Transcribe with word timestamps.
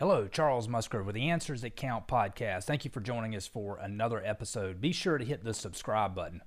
Hello, 0.00 0.28
Charles 0.28 0.68
Musgrove 0.68 1.06
with 1.06 1.16
the 1.16 1.28
Answers 1.28 1.62
That 1.62 1.74
Count 1.74 2.06
podcast. 2.06 2.66
Thank 2.66 2.84
you 2.84 2.90
for 2.92 3.00
joining 3.00 3.34
us 3.34 3.48
for 3.48 3.78
another 3.78 4.24
episode. 4.24 4.80
Be 4.80 4.92
sure 4.92 5.18
to 5.18 5.24
hit 5.24 5.42
the 5.42 5.52
subscribe 5.52 6.14
button. 6.14 6.40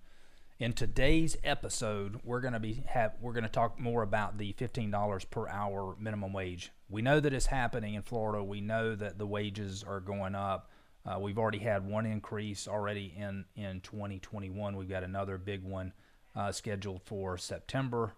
In 0.57 0.71
today's 0.71 1.35
episode, 1.43 2.21
we're 2.23 2.39
going 2.39 2.53
to 2.53 2.61
be 2.61 2.81
have 2.87 3.11
we're 3.19 3.33
going 3.33 3.43
to 3.43 3.49
talk 3.49 3.77
more 3.77 4.03
about 4.03 4.37
the 4.37 4.53
$15 4.53 5.29
per 5.29 5.49
hour 5.49 5.97
minimum 5.99 6.31
wage. 6.31 6.71
We 6.87 7.01
know 7.01 7.19
that 7.19 7.33
it's 7.33 7.47
happening 7.47 7.95
in 7.95 8.03
Florida. 8.03 8.41
We 8.41 8.61
know 8.61 8.95
that 8.95 9.17
the 9.17 9.27
wages 9.27 9.83
are 9.85 9.99
going 9.99 10.33
up. 10.33 10.71
Uh, 11.05 11.19
we've 11.19 11.37
already 11.37 11.59
had 11.59 11.85
one 11.85 12.05
increase 12.05 12.69
already 12.69 13.13
in 13.17 13.43
in 13.57 13.81
2021. 13.81 14.77
We've 14.77 14.87
got 14.87 15.03
another 15.03 15.37
big 15.37 15.61
one 15.61 15.91
uh, 16.37 16.53
scheduled 16.53 17.01
for 17.03 17.37
September 17.37 18.13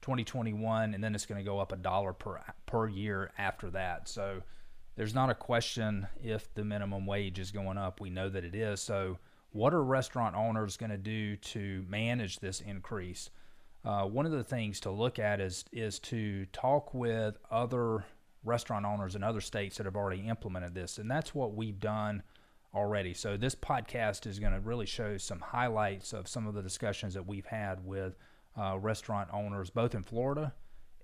2021, 0.00 0.94
and 0.94 1.04
then 1.04 1.14
it's 1.14 1.26
going 1.26 1.38
to 1.38 1.44
go 1.44 1.58
up 1.58 1.70
a 1.70 1.76
dollar 1.76 2.14
per 2.14 2.40
per 2.64 2.88
year 2.88 3.30
after 3.36 3.68
that. 3.72 4.08
So 4.08 4.40
there's 5.00 5.14
not 5.14 5.30
a 5.30 5.34
question 5.34 6.06
if 6.22 6.52
the 6.52 6.62
minimum 6.62 7.06
wage 7.06 7.38
is 7.38 7.50
going 7.50 7.78
up. 7.78 8.02
We 8.02 8.10
know 8.10 8.28
that 8.28 8.44
it 8.44 8.54
is. 8.54 8.82
So, 8.82 9.16
what 9.50 9.72
are 9.72 9.82
restaurant 9.82 10.36
owners 10.36 10.76
going 10.76 10.90
to 10.90 10.98
do 10.98 11.36
to 11.36 11.86
manage 11.88 12.40
this 12.40 12.60
increase? 12.60 13.30
Uh, 13.82 14.02
one 14.02 14.26
of 14.26 14.32
the 14.32 14.44
things 14.44 14.78
to 14.80 14.90
look 14.90 15.18
at 15.18 15.40
is 15.40 15.64
is 15.72 15.98
to 16.00 16.44
talk 16.52 16.92
with 16.92 17.38
other 17.50 18.04
restaurant 18.44 18.84
owners 18.84 19.16
in 19.16 19.22
other 19.22 19.40
states 19.40 19.78
that 19.78 19.86
have 19.86 19.96
already 19.96 20.28
implemented 20.28 20.74
this, 20.74 20.98
and 20.98 21.10
that's 21.10 21.34
what 21.34 21.54
we've 21.54 21.80
done 21.80 22.22
already. 22.74 23.14
So 23.14 23.38
this 23.38 23.54
podcast 23.54 24.26
is 24.26 24.38
going 24.38 24.52
to 24.52 24.60
really 24.60 24.84
show 24.84 25.16
some 25.16 25.40
highlights 25.40 26.12
of 26.12 26.28
some 26.28 26.46
of 26.46 26.52
the 26.52 26.62
discussions 26.62 27.14
that 27.14 27.26
we've 27.26 27.46
had 27.46 27.86
with 27.86 28.18
uh, 28.54 28.78
restaurant 28.78 29.30
owners, 29.32 29.70
both 29.70 29.94
in 29.94 30.02
Florida 30.02 30.52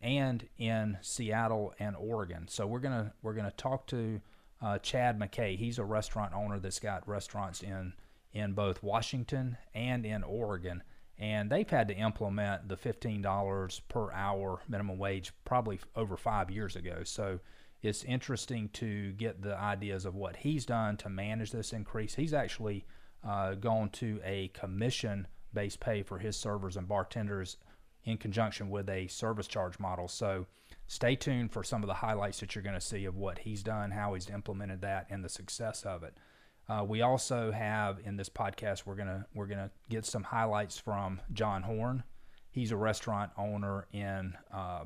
and 0.02 0.46
in 0.58 0.98
Seattle 1.00 1.74
and 1.78 1.96
Oregon. 1.96 2.46
So 2.48 2.66
we're 2.66 2.80
gonna 2.80 3.12
we're 3.22 3.34
gonna 3.34 3.52
talk 3.56 3.86
to 3.88 4.20
uh, 4.62 4.78
Chad 4.78 5.18
Mackay. 5.18 5.56
He's 5.56 5.78
a 5.78 5.84
restaurant 5.84 6.32
owner 6.34 6.58
that's 6.58 6.80
got 6.80 7.08
restaurants 7.08 7.62
in 7.62 7.94
in 8.32 8.52
both 8.52 8.82
Washington 8.82 9.56
and 9.74 10.04
in 10.04 10.22
Oregon, 10.22 10.82
and 11.18 11.50
they've 11.50 11.68
had 11.68 11.88
to 11.88 11.94
implement 11.94 12.68
the 12.68 12.76
fifteen 12.76 13.22
dollars 13.22 13.80
per 13.88 14.12
hour 14.12 14.60
minimum 14.68 14.98
wage 14.98 15.32
probably 15.44 15.80
over 15.94 16.16
five 16.16 16.50
years 16.50 16.76
ago. 16.76 17.02
So 17.04 17.40
it's 17.82 18.04
interesting 18.04 18.68
to 18.70 19.12
get 19.12 19.42
the 19.42 19.56
ideas 19.56 20.04
of 20.06 20.14
what 20.14 20.36
he's 20.36 20.66
done 20.66 20.96
to 20.98 21.08
manage 21.08 21.52
this 21.52 21.72
increase. 21.72 22.14
He's 22.14 22.34
actually 22.34 22.84
uh, 23.24 23.54
gone 23.54 23.90
to 23.90 24.20
a 24.24 24.48
commission 24.48 25.26
based 25.52 25.80
pay 25.80 26.02
for 26.02 26.18
his 26.18 26.36
servers 26.36 26.76
and 26.76 26.88
bartenders 26.88 27.56
in 28.06 28.16
conjunction 28.16 28.70
with 28.70 28.88
a 28.88 29.08
service 29.08 29.48
charge 29.48 29.78
model. 29.78 30.08
So 30.08 30.46
stay 30.86 31.16
tuned 31.16 31.52
for 31.52 31.62
some 31.62 31.82
of 31.82 31.88
the 31.88 31.94
highlights 31.94 32.40
that 32.40 32.54
you're 32.54 32.62
going 32.62 32.74
to 32.74 32.80
see 32.80 33.04
of 33.04 33.16
what 33.16 33.40
he's 33.40 33.62
done, 33.62 33.90
how 33.90 34.14
he's 34.14 34.30
implemented 34.30 34.80
that, 34.80 35.08
and 35.10 35.22
the 35.22 35.28
success 35.28 35.82
of 35.82 36.04
it. 36.04 36.16
Uh, 36.68 36.84
we 36.86 37.02
also 37.02 37.52
have 37.52 37.98
in 38.04 38.16
this 38.16 38.28
podcast 38.28 38.86
we're 38.86 38.96
gonna 38.96 39.24
we're 39.34 39.46
gonna 39.46 39.70
get 39.88 40.04
some 40.04 40.24
highlights 40.24 40.76
from 40.76 41.20
John 41.32 41.62
Horne. 41.62 42.02
He's 42.50 42.72
a 42.72 42.76
restaurant 42.76 43.30
owner 43.38 43.86
in 43.92 44.34
uh, 44.52 44.84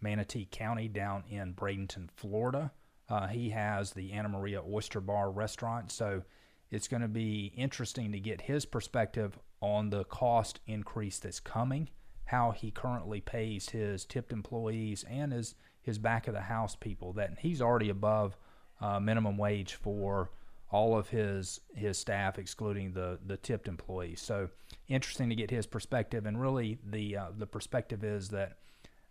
Manatee 0.00 0.48
County 0.50 0.88
down 0.88 1.22
in 1.28 1.54
Bradenton, 1.54 2.08
Florida. 2.16 2.72
Uh, 3.08 3.28
he 3.28 3.50
has 3.50 3.92
the 3.92 4.12
Anna 4.12 4.28
Maria 4.28 4.62
Oyster 4.62 5.00
Bar 5.00 5.30
restaurant, 5.30 5.92
so 5.92 6.22
it's 6.70 6.88
going 6.88 7.02
to 7.02 7.08
be 7.08 7.52
interesting 7.56 8.10
to 8.12 8.20
get 8.20 8.40
his 8.42 8.64
perspective 8.64 9.38
on 9.60 9.90
the 9.90 10.04
cost 10.04 10.60
increase 10.66 11.18
that's 11.18 11.40
coming 11.40 11.90
how 12.30 12.52
he 12.52 12.70
currently 12.70 13.20
pays 13.20 13.70
his 13.70 14.04
tipped 14.04 14.32
employees 14.32 15.04
and 15.10 15.32
his 15.32 15.56
his 15.82 15.98
back 15.98 16.28
of 16.28 16.34
the 16.34 16.40
house 16.42 16.76
people 16.76 17.12
that 17.12 17.38
he's 17.40 17.60
already 17.60 17.88
above 17.88 18.36
uh, 18.80 19.00
minimum 19.00 19.36
wage 19.36 19.74
for 19.74 20.30
all 20.70 20.96
of 20.96 21.08
his 21.08 21.60
his 21.74 21.98
staff 21.98 22.38
excluding 22.38 22.92
the 22.92 23.18
the 23.26 23.36
tipped 23.36 23.66
employees. 23.66 24.20
So 24.20 24.48
interesting 24.88 25.28
to 25.28 25.34
get 25.34 25.50
his 25.50 25.66
perspective 25.66 26.24
and 26.24 26.40
really 26.40 26.78
the 26.88 27.16
uh, 27.16 27.26
the 27.36 27.46
perspective 27.46 28.04
is 28.04 28.28
that 28.28 28.58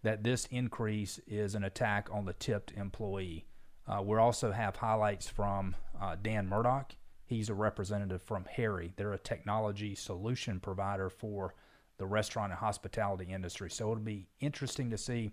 that 0.01 0.23
this 0.23 0.45
increase 0.49 1.19
is 1.27 1.55
an 1.55 1.65
attack 1.65 2.07
on 2.13 2.23
the 2.23 2.33
tipped 2.33 2.71
employee. 2.71 3.45
Uh, 3.85 4.01
we 4.01 4.17
also 4.17 4.51
have 4.53 4.77
highlights 4.77 5.27
from 5.27 5.75
uh, 6.01 6.15
Dan 6.21 6.47
Murdoch. 6.47 6.93
He's 7.25 7.49
a 7.49 7.53
representative 7.53 8.21
from 8.21 8.45
Harri. 8.57 8.91
They're 8.95 9.11
a 9.11 9.19
technology 9.19 9.93
solution 9.93 10.61
provider 10.61 11.09
for 11.09 11.53
the 11.99 12.07
restaurant 12.07 12.51
and 12.51 12.59
hospitality 12.59 13.25
industry. 13.31 13.69
So 13.69 13.91
it'll 13.91 14.03
be 14.03 14.27
interesting 14.39 14.89
to 14.89 14.97
see 14.97 15.31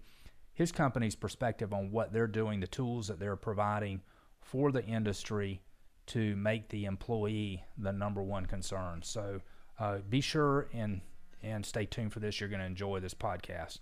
his 0.53 0.73
company's 0.73 1.15
perspective 1.15 1.73
on 1.73 1.91
what 1.91 2.13
they're 2.13 2.27
doing, 2.27 2.61
the 2.61 2.67
tools 2.67 3.09
that 3.09 3.19
they're 3.19 3.37
providing 3.37 4.03
for 4.41 4.71
the 4.71 4.85
industry 4.85 5.63
to 6.07 6.37
make 6.37 6.69
the 6.69 6.85
employee 6.85 7.65
the 7.79 7.93
number 7.93 8.23
one 8.23 8.47
concern. 8.47 9.01
So 9.03 9.41
uh, 9.79 9.99
be 10.09 10.21
sure 10.21 10.69
and 10.75 11.01
and 11.43 11.65
stay 11.65 11.87
tuned 11.87 12.13
for 12.13 12.21
this. 12.21 12.41
You're 12.41 12.49
going 12.49 12.61
to 12.61 12.67
enjoy 12.67 13.01
this 13.01 13.15
podcast. 13.15 13.79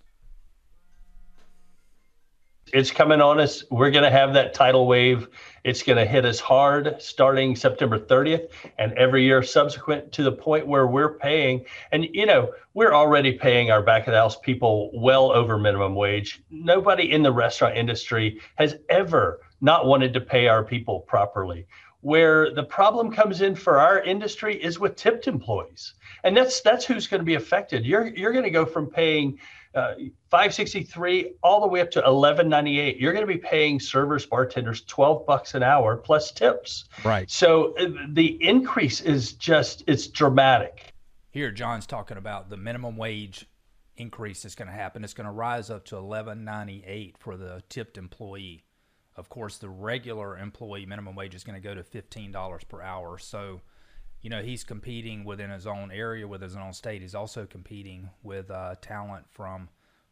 It's 2.72 2.90
coming 2.90 3.20
on 3.20 3.40
us. 3.40 3.62
We're 3.70 3.90
going 3.90 4.04
to 4.04 4.10
have 4.10 4.32
that 4.34 4.54
tidal 4.54 4.86
wave. 4.86 5.28
It's 5.64 5.82
going 5.82 5.98
to 5.98 6.06
hit 6.06 6.24
us 6.24 6.40
hard 6.40 6.96
starting 6.98 7.54
September 7.54 7.98
30th 7.98 8.48
and 8.78 8.92
every 8.94 9.24
year 9.24 9.42
subsequent 9.42 10.12
to 10.12 10.22
the 10.22 10.32
point 10.32 10.66
where 10.66 10.86
we're 10.86 11.14
paying. 11.18 11.66
And, 11.92 12.06
you 12.12 12.26
know, 12.26 12.52
we're 12.72 12.94
already 12.94 13.32
paying 13.32 13.70
our 13.70 13.82
back 13.82 14.06
of 14.06 14.12
the 14.12 14.18
house 14.18 14.38
people 14.38 14.90
well 14.94 15.30
over 15.30 15.58
minimum 15.58 15.94
wage. 15.94 16.42
Nobody 16.50 17.12
in 17.12 17.22
the 17.22 17.32
restaurant 17.32 17.76
industry 17.76 18.40
has 18.56 18.76
ever 18.88 19.40
not 19.60 19.86
wanted 19.86 20.14
to 20.14 20.20
pay 20.20 20.48
our 20.48 20.64
people 20.64 21.00
properly. 21.00 21.66
Where 22.00 22.52
the 22.52 22.64
problem 22.64 23.10
comes 23.10 23.40
in 23.40 23.54
for 23.54 23.78
our 23.78 24.02
industry 24.02 24.62
is 24.62 24.78
with 24.78 24.96
tipped 24.96 25.26
employees. 25.26 25.94
And 26.22 26.36
that's 26.36 26.60
that's 26.60 26.84
who's 26.84 27.06
going 27.06 27.20
to 27.20 27.24
be 27.24 27.34
affected. 27.34 27.86
You're 27.86 28.08
you're 28.08 28.32
going 28.32 28.44
to 28.44 28.50
go 28.50 28.66
from 28.66 28.88
paying 28.88 29.38
uh, 29.74 29.94
563 30.30 31.32
all 31.42 31.60
the 31.60 31.66
way 31.66 31.80
up 31.80 31.90
to 31.90 31.98
1198 31.98 32.96
you're 32.96 33.12
going 33.12 33.26
to 33.26 33.32
be 33.32 33.38
paying 33.38 33.80
servers 33.80 34.24
bartenders 34.24 34.82
12 34.82 35.26
bucks 35.26 35.54
an 35.54 35.62
hour 35.62 35.96
plus 35.96 36.30
tips. 36.30 36.84
Right. 37.04 37.30
So 37.30 37.74
uh, 37.76 37.88
the 38.08 38.38
increase 38.42 39.00
is 39.00 39.32
just 39.32 39.84
it's 39.86 40.06
dramatic. 40.06 40.92
Here 41.30 41.50
john's 41.50 41.86
talking 41.86 42.16
about 42.16 42.50
the 42.50 42.56
minimum 42.56 42.96
wage 42.96 43.46
increase 43.96 44.42
that's 44.42 44.54
going 44.54 44.68
to 44.68 44.74
happen. 44.74 45.04
It's 45.04 45.14
going 45.14 45.26
to 45.26 45.32
rise 45.32 45.70
up 45.70 45.84
to 45.86 45.96
1198 45.96 47.16
for 47.18 47.36
the 47.36 47.62
tipped 47.68 47.98
employee. 47.98 48.64
Of 49.16 49.28
course 49.28 49.58
the 49.58 49.68
regular 49.68 50.38
employee 50.38 50.86
minimum 50.86 51.14
wage 51.14 51.34
is 51.34 51.44
going 51.44 51.60
to 51.60 51.68
go 51.68 51.74
to 51.74 51.82
$15 51.82 52.68
per 52.68 52.82
hour. 52.82 53.18
So 53.18 53.60
you 54.24 54.30
know 54.30 54.42
he's 54.42 54.64
competing 54.64 55.22
within 55.22 55.50
his 55.50 55.66
own 55.66 55.92
area 55.92 56.26
with 56.26 56.40
his 56.40 56.56
own 56.56 56.72
state. 56.72 57.02
He's 57.02 57.14
also 57.14 57.44
competing 57.44 58.08
with 58.22 58.50
uh, 58.50 58.74
talent 58.80 59.26
from 59.30 59.68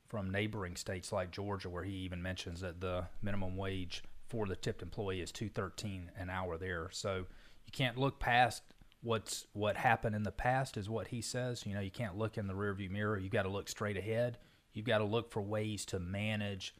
from 0.06 0.30
neighboring 0.30 0.76
states 0.76 1.10
like 1.12 1.30
Georgia 1.30 1.70
where 1.70 1.82
he 1.82 1.92
even 1.92 2.22
mentions 2.22 2.60
that 2.60 2.82
the 2.82 3.06
minimum 3.22 3.56
wage 3.56 4.04
for 4.28 4.44
the 4.44 4.54
tipped 4.54 4.82
employee 4.82 5.22
is 5.22 5.32
213 5.32 6.10
an 6.18 6.28
hour 6.28 6.58
there. 6.58 6.90
So 6.92 7.24
you 7.64 7.72
can't 7.72 7.96
look 7.96 8.20
past 8.20 8.62
what's 9.00 9.46
what 9.54 9.78
happened 9.78 10.14
in 10.14 10.24
the 10.24 10.30
past 10.30 10.76
is 10.76 10.90
what 10.90 11.08
he 11.08 11.22
says. 11.22 11.64
You 11.64 11.72
know 11.72 11.80
you 11.80 11.90
can't 11.90 12.18
look 12.18 12.36
in 12.36 12.46
the 12.46 12.54
rearview 12.54 12.90
mirror. 12.90 13.18
You 13.18 13.30
got 13.30 13.44
to 13.44 13.48
look 13.48 13.66
straight 13.66 13.96
ahead. 13.96 14.36
You've 14.74 14.86
got 14.86 14.98
to 14.98 15.04
look 15.04 15.32
for 15.32 15.40
ways 15.40 15.86
to 15.86 15.98
manage 15.98 16.74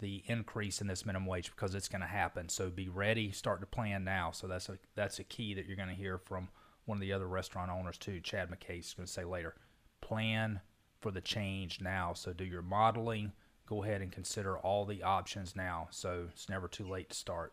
the 0.00 0.24
increase 0.26 0.80
in 0.80 0.88
this 0.88 1.06
minimum 1.06 1.28
wage 1.28 1.52
because 1.52 1.76
it's 1.76 1.88
going 1.88 2.00
to 2.00 2.08
happen. 2.08 2.48
So 2.48 2.70
be 2.70 2.88
ready. 2.88 3.30
Start 3.30 3.60
to 3.60 3.66
plan 3.66 4.02
now. 4.02 4.32
So 4.32 4.48
that's 4.48 4.68
a 4.68 4.78
that's 4.96 5.20
a 5.20 5.24
key 5.24 5.54
that 5.54 5.66
you're 5.66 5.76
going 5.76 5.88
to 5.88 5.94
hear 5.94 6.18
from 6.18 6.48
one 6.84 6.96
of 6.96 7.00
the 7.00 7.12
other 7.12 7.28
restaurant 7.28 7.70
owners 7.70 7.98
too, 7.98 8.20
Chad 8.20 8.50
Mackay, 8.50 8.78
is 8.78 8.94
going 8.94 9.06
to 9.06 9.12
say 9.12 9.24
later. 9.24 9.54
Plan 10.00 10.60
for 11.00 11.10
the 11.10 11.20
change 11.20 11.80
now. 11.80 12.12
So 12.12 12.32
do 12.32 12.44
your 12.44 12.62
modeling. 12.62 13.32
Go 13.66 13.82
ahead 13.84 14.02
and 14.02 14.10
consider 14.10 14.58
all 14.58 14.84
the 14.84 15.02
options 15.02 15.54
now. 15.54 15.88
So 15.90 16.26
it's 16.30 16.48
never 16.48 16.68
too 16.68 16.88
late 16.88 17.10
to 17.10 17.16
start. 17.16 17.52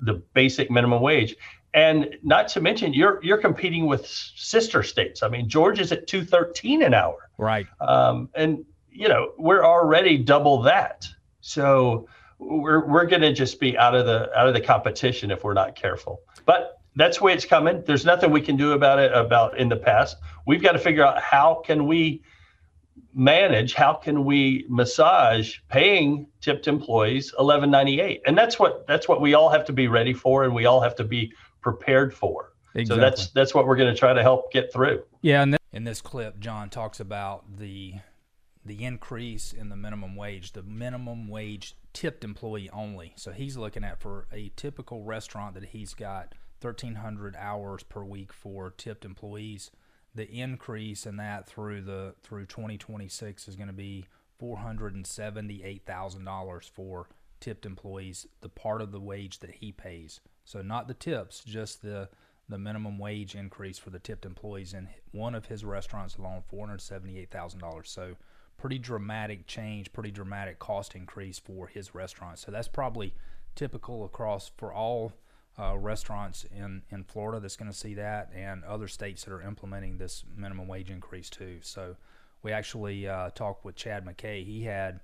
The 0.00 0.14
basic 0.32 0.70
minimum 0.70 1.02
wage, 1.02 1.36
and 1.74 2.16
not 2.22 2.48
to 2.48 2.60
mention 2.62 2.94
you're 2.94 3.20
you're 3.22 3.36
competing 3.36 3.86
with 3.86 4.06
sister 4.06 4.82
states. 4.82 5.22
I 5.22 5.28
mean, 5.28 5.46
Georgia's 5.46 5.92
at 5.92 6.06
two 6.06 6.24
thirteen 6.24 6.82
an 6.82 6.94
hour. 6.94 7.28
Right. 7.36 7.66
Um, 7.82 8.30
and 8.34 8.64
you 8.90 9.08
know 9.08 9.32
we're 9.36 9.62
already 9.62 10.16
double 10.16 10.62
that. 10.62 11.06
So 11.42 12.08
we're 12.38 12.86
we're 12.86 13.04
going 13.04 13.20
to 13.20 13.34
just 13.34 13.60
be 13.60 13.76
out 13.76 13.94
of 13.94 14.06
the 14.06 14.34
out 14.34 14.48
of 14.48 14.54
the 14.54 14.62
competition 14.62 15.30
if 15.30 15.44
we're 15.44 15.52
not 15.52 15.76
careful. 15.76 16.20
But 16.46 16.79
that's 16.96 17.18
the 17.18 17.24
way 17.24 17.32
it's 17.32 17.44
coming. 17.44 17.82
There's 17.86 18.04
nothing 18.04 18.30
we 18.30 18.40
can 18.40 18.56
do 18.56 18.72
about 18.72 18.98
it 18.98 19.12
about 19.12 19.58
in 19.58 19.68
the 19.68 19.76
past. 19.76 20.16
We've 20.46 20.62
got 20.62 20.72
to 20.72 20.78
figure 20.78 21.04
out 21.04 21.20
how 21.20 21.62
can 21.64 21.86
we 21.86 22.22
manage, 23.14 23.74
how 23.74 23.94
can 23.94 24.24
we 24.24 24.64
massage 24.68 25.58
paying 25.68 26.26
tipped 26.40 26.68
employees 26.68 27.32
1198. 27.32 28.22
And 28.26 28.36
that's 28.36 28.58
what 28.58 28.86
that's 28.86 29.08
what 29.08 29.20
we 29.20 29.34
all 29.34 29.48
have 29.50 29.64
to 29.66 29.72
be 29.72 29.88
ready 29.88 30.12
for 30.12 30.44
and 30.44 30.54
we 30.54 30.66
all 30.66 30.80
have 30.80 30.96
to 30.96 31.04
be 31.04 31.32
prepared 31.60 32.14
for. 32.14 32.52
Exactly. 32.74 32.96
So 32.96 33.00
that's 33.00 33.30
that's 33.30 33.54
what 33.54 33.66
we're 33.66 33.76
going 33.76 33.92
to 33.92 33.98
try 33.98 34.12
to 34.12 34.22
help 34.22 34.52
get 34.52 34.72
through. 34.72 35.02
Yeah, 35.22 35.42
and 35.42 35.56
in 35.72 35.84
this 35.84 36.00
clip 36.00 36.38
John 36.40 36.70
talks 36.70 37.00
about 37.00 37.58
the 37.58 37.94
the 38.64 38.84
increase 38.84 39.52
in 39.52 39.68
the 39.70 39.76
minimum 39.76 40.16
wage. 40.16 40.52
The 40.52 40.62
minimum 40.62 41.28
wage 41.28 41.74
tipped 41.92 42.24
employee 42.24 42.70
only. 42.70 43.14
So 43.16 43.32
he's 43.32 43.56
looking 43.56 43.84
at 43.84 44.00
for 44.00 44.26
a 44.32 44.52
typical 44.54 45.02
restaurant 45.02 45.54
that 45.54 45.66
he's 45.66 45.94
got 45.94 46.34
1,300 46.60 47.34
hours 47.36 47.82
per 47.82 48.04
week 48.04 48.32
for 48.32 48.70
tipped 48.70 49.04
employees. 49.04 49.72
The 50.14 50.30
increase 50.30 51.06
in 51.06 51.16
that 51.16 51.46
through 51.46 51.82
the 51.82 52.14
through 52.22 52.46
2026 52.46 53.48
is 53.48 53.56
going 53.56 53.66
to 53.68 53.72
be 53.72 54.06
$478,000 54.42 56.70
for 56.70 57.08
tipped 57.38 57.66
employees, 57.66 58.26
the 58.40 58.48
part 58.48 58.82
of 58.82 58.90
the 58.92 59.00
wage 59.00 59.40
that 59.40 59.56
he 59.56 59.72
pays. 59.72 60.20
So 60.44 60.62
not 60.62 60.88
the 60.88 60.94
tips, 60.94 61.44
just 61.44 61.82
the 61.82 62.08
the 62.50 62.58
minimum 62.58 62.98
wage 62.98 63.36
increase 63.36 63.78
for 63.78 63.90
the 63.90 64.00
tipped 64.00 64.26
employees 64.26 64.74
in 64.74 64.88
one 65.12 65.36
of 65.36 65.46
his 65.46 65.64
restaurants 65.64 66.16
alone, 66.16 66.42
$478,000. 66.52 67.86
So 67.86 68.16
pretty 68.58 68.78
dramatic 68.78 69.46
change, 69.46 69.92
pretty 69.92 70.10
dramatic 70.10 70.58
cost 70.58 70.96
increase 70.96 71.38
for 71.38 71.68
his 71.68 71.94
restaurant. 71.94 72.40
So 72.40 72.50
that's 72.50 72.68
probably 72.68 73.14
typical 73.54 74.04
across 74.04 74.50
for 74.56 74.72
all 74.72 75.12
uh, 75.60 75.76
restaurants 75.76 76.46
in, 76.56 76.82
in 76.90 77.04
Florida 77.04 77.38
that's 77.40 77.56
going 77.56 77.70
to 77.70 77.76
see 77.76 77.94
that, 77.94 78.30
and 78.34 78.64
other 78.64 78.88
states 78.88 79.24
that 79.24 79.32
are 79.32 79.42
implementing 79.42 79.98
this 79.98 80.24
minimum 80.36 80.66
wage 80.66 80.90
increase 80.90 81.28
too. 81.28 81.58
So 81.60 81.96
we 82.42 82.52
actually 82.52 83.06
uh, 83.06 83.30
talked 83.30 83.64
with 83.64 83.76
Chad 83.76 84.06
Mackay. 84.06 84.44
He 84.44 84.64
had 84.64 85.00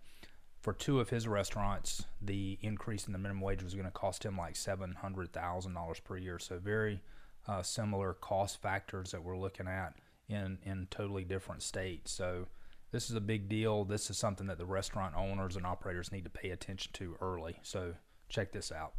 for 0.61 0.73
two 0.73 0.99
of 0.99 1.11
his 1.11 1.29
restaurants, 1.29 2.07
the 2.21 2.59
increase 2.61 3.07
in 3.07 3.13
the 3.13 3.19
minimum 3.19 3.43
wage 3.43 3.63
was 3.63 3.75
going 3.75 3.85
to 3.85 3.91
cost 3.93 4.25
him 4.25 4.37
like 4.37 4.57
seven 4.57 4.95
hundred 4.95 5.33
thousand 5.33 5.75
dollars 5.75 6.01
per 6.01 6.17
year. 6.17 6.39
So 6.39 6.59
very 6.59 7.01
uh, 7.47 7.63
similar 7.63 8.15
cost 8.15 8.61
factors 8.61 9.11
that 9.13 9.23
we're 9.23 9.39
looking 9.39 9.69
at 9.69 9.95
in 10.29 10.59
in 10.65 10.89
totally 10.91 11.25
different 11.25 11.63
states. 11.63 12.11
So 12.11 12.47
this 12.91 13.11
is 13.11 13.17
a 13.17 13.21
big 13.21 13.49
deal. 13.49 13.85
This 13.85 14.11
is 14.11 14.19
something 14.19 14.47
that 14.47 14.59
the 14.59 14.67
restaurant 14.67 15.15
owners 15.15 15.57
and 15.57 15.67
operators 15.67 16.11
need 16.11 16.25
to 16.25 16.31
pay 16.31 16.51
attention 16.51 16.93
to 16.95 17.17
early. 17.21 17.59
So 17.63 17.95
check 18.29 18.53
this 18.53 18.73
out. 18.73 18.95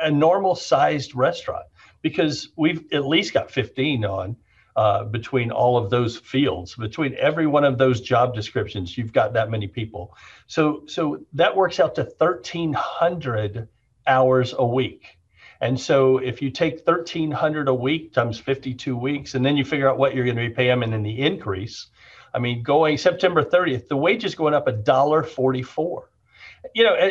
A 0.00 0.10
normal 0.10 0.54
sized 0.54 1.14
restaurant 1.14 1.66
because 2.02 2.50
we've 2.56 2.84
at 2.92 3.06
least 3.06 3.32
got 3.32 3.50
15 3.50 4.04
on 4.04 4.36
uh, 4.76 5.04
between 5.04 5.50
all 5.50 5.78
of 5.78 5.88
those 5.90 6.18
fields, 6.18 6.74
between 6.74 7.14
every 7.14 7.46
one 7.46 7.64
of 7.64 7.78
those 7.78 8.00
job 8.00 8.34
descriptions, 8.34 8.98
you've 8.98 9.12
got 9.12 9.34
that 9.34 9.50
many 9.50 9.68
people. 9.68 10.16
So, 10.46 10.82
so 10.86 11.20
that 11.34 11.56
works 11.56 11.78
out 11.78 11.94
to 11.94 12.02
1,300 12.18 13.68
hours 14.06 14.54
a 14.56 14.66
week. 14.66 15.16
And 15.60 15.80
so 15.80 16.18
if 16.18 16.42
you 16.42 16.50
take 16.50 16.86
1,300 16.86 17.68
a 17.68 17.74
week 17.74 18.12
times 18.12 18.38
52 18.38 18.96
weeks, 18.96 19.34
and 19.34 19.46
then 19.46 19.56
you 19.56 19.64
figure 19.64 19.88
out 19.88 19.96
what 19.96 20.14
you're 20.14 20.24
going 20.24 20.36
to 20.36 20.48
be 20.48 20.54
paying 20.54 20.82
and 20.82 20.92
then 20.92 21.02
the 21.02 21.20
increase, 21.20 21.86
I 22.34 22.40
mean, 22.40 22.62
going 22.62 22.98
September 22.98 23.44
30th, 23.44 23.86
the 23.86 23.96
wage 23.96 24.24
is 24.24 24.34
going 24.34 24.54
up 24.54 24.66
a 24.66 24.72
dollar 24.72 25.22
44. 25.22 26.10
You 26.74 26.84
know, 26.84 27.10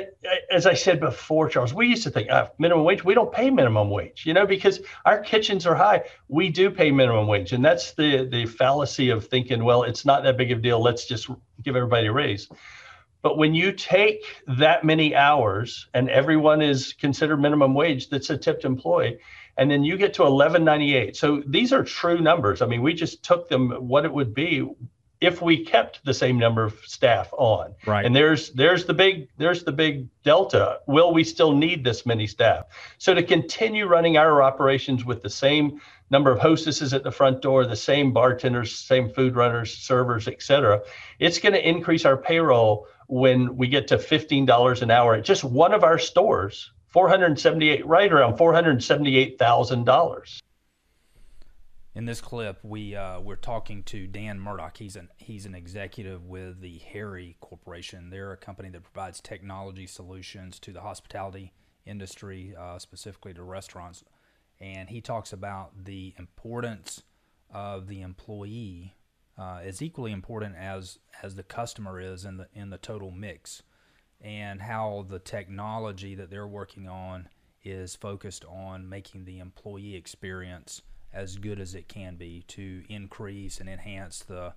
as 0.50 0.66
I 0.66 0.74
said 0.74 1.00
before, 1.00 1.50
Charles, 1.50 1.74
we 1.74 1.88
used 1.88 2.04
to 2.04 2.10
think 2.10 2.30
uh, 2.30 2.48
minimum 2.58 2.86
wage. 2.86 3.04
We 3.04 3.14
don't 3.14 3.32
pay 3.32 3.50
minimum 3.50 3.90
wage, 3.90 4.26
you 4.26 4.34
know, 4.34 4.46
because 4.46 4.80
our 5.06 5.20
kitchens 5.20 5.66
are 5.66 5.76
high. 5.76 6.04
We 6.28 6.50
do 6.50 6.72
pay 6.72 6.92
minimum 6.92 7.28
wage, 7.28 7.54
and 7.54 7.64
that's 7.64 7.94
the 7.94 8.26
the 8.26 8.46
fallacy 8.46 9.10
of 9.10 9.28
thinking, 9.28 9.64
well, 9.64 9.84
it's 9.84 10.06
not 10.06 10.24
that 10.24 10.38
big 10.38 10.52
of 10.52 10.60
a 10.60 10.62
deal. 10.62 10.82
Let's 10.82 11.06
just 11.06 11.30
give 11.62 11.76
everybody 11.76 12.08
a 12.08 12.12
raise. 12.12 12.50
But 13.22 13.38
when 13.38 13.56
you 13.56 13.72
take 13.72 14.26
that 14.48 14.84
many 14.84 15.16
hours 15.16 15.88
and 15.94 16.10
everyone 16.10 16.62
is 16.62 16.92
considered 16.94 17.38
minimum 17.38 17.74
wage, 17.74 18.10
that's 18.10 18.30
a 18.30 18.38
tipped 18.38 18.66
employee, 18.66 19.20
and 19.56 19.72
then 19.72 19.84
you 19.84 19.98
get 19.98 20.14
to 20.16 20.24
1198. 20.24 21.16
So 21.16 21.42
these 21.48 21.72
are 21.72 21.84
true 21.84 22.20
numbers. 22.20 22.62
I 22.62 22.66
mean, 22.66 22.82
we 22.82 22.94
just 22.94 23.24
took 23.24 23.48
them 23.48 23.72
what 23.88 24.04
it 24.04 24.14
would 24.14 24.34
be 24.34 24.68
if 25.24 25.42
we 25.42 25.64
kept 25.64 26.04
the 26.04 26.14
same 26.14 26.38
number 26.38 26.66
of 26.66 26.74
staff 26.86 27.34
on. 27.38 27.74
Right. 27.88 28.06
And 28.06 28.14
there's 28.14 28.50
there's 28.52 28.84
the 28.84 28.94
big 28.94 29.30
there's 29.38 29.64
the 29.64 29.72
big 29.72 30.10
delta. 30.24 30.80
Will 30.86 31.14
we 31.14 31.24
still 31.24 31.56
need 31.56 31.86
this 31.86 32.06
many 32.06 32.28
staff? 32.28 32.66
So 32.98 33.14
to 33.14 33.24
continue 33.24 33.88
running 33.88 34.18
our 34.18 34.44
operations 34.44 35.06
with 35.06 35.22
the 35.22 35.30
same 35.30 35.80
number 36.10 36.30
of 36.30 36.40
hostesses 36.40 36.94
at 36.94 37.04
the 37.04 37.12
front 37.12 37.42
door, 37.42 37.66
the 37.66 37.78
same 37.78 38.12
bartenders, 38.12 38.76
same 38.76 39.10
food 39.10 39.38
runners, 39.38 39.74
servers, 39.74 40.28
et 40.28 40.42
cetera, 40.42 40.82
it's 41.20 41.40
going 41.40 41.54
to 41.54 41.68
increase 41.68 42.04
our 42.04 42.18
payroll 42.18 42.86
when 43.08 43.56
we 43.56 43.70
get 43.70 43.88
to 43.88 43.98
$15 43.98 44.82
an 44.82 44.92
hour 44.92 45.16
at 45.16 45.24
just 45.24 45.46
one 45.46 45.74
of 45.74 45.86
our 45.86 45.98
stores. 45.98 46.70
478 46.90 47.88
right 47.88 48.12
around 48.12 48.38
$478,000 48.38 50.43
in 51.96 52.06
this 52.06 52.22
clip, 52.22 52.60
we 52.64 52.96
uh, 52.96 53.20
we're 53.20 53.36
talking 53.36 53.84
to 53.84 54.08
Dan 54.08 54.40
Murdoch. 54.40 54.78
He's 54.78 54.96
an 54.96 55.10
he's 55.18 55.46
an 55.46 55.54
executive 55.54 56.26
with 56.26 56.60
the 56.60 56.82
Harri 56.94 57.36
Corporation. 57.40 58.10
They're 58.10 58.32
a 58.32 58.38
company 58.38 58.70
that 58.70 58.84
provides 58.84 59.22
technology 59.22 59.86
solutions 59.86 60.60
to 60.62 60.72
the 60.72 60.82
hospitality 60.82 61.54
industry, 61.86 62.56
uh, 62.58 62.80
specifically 62.80 63.34
to 63.36 63.44
restaurants. 63.44 64.04
And 64.60 64.90
he 64.90 65.02
talks 65.02 65.34
about 65.34 65.86
the 65.86 66.16
importance 66.18 67.04
of 67.52 67.88
the 67.88 68.02
employee 68.02 68.96
uh, 69.38 69.60
is 69.64 69.82
equally 69.82 70.12
important 70.12 70.56
as 70.56 70.98
as 71.22 71.36
the 71.36 71.44
customer 71.44 72.00
is 72.00 72.26
in 72.26 72.38
the 72.38 72.48
in 72.54 72.72
the 72.72 72.80
total 72.80 73.12
mix, 73.12 73.62
and 74.20 74.64
how 74.64 75.06
the 75.08 75.20
technology 75.20 76.16
that 76.16 76.32
they're 76.32 76.48
working 76.48 76.88
on 76.88 77.30
is 77.64 77.96
focused 77.96 78.44
on 78.46 78.90
making 78.90 79.26
the 79.26 79.38
employee 79.38 79.96
experience 79.96 80.82
as 81.14 81.38
good 81.38 81.60
as 81.60 81.76
it 81.76 81.88
can 81.88 82.16
be 82.16 82.44
to 82.48 82.84
increase 82.90 83.60
and 83.60 83.70
enhance 83.70 84.20
the 84.20 84.54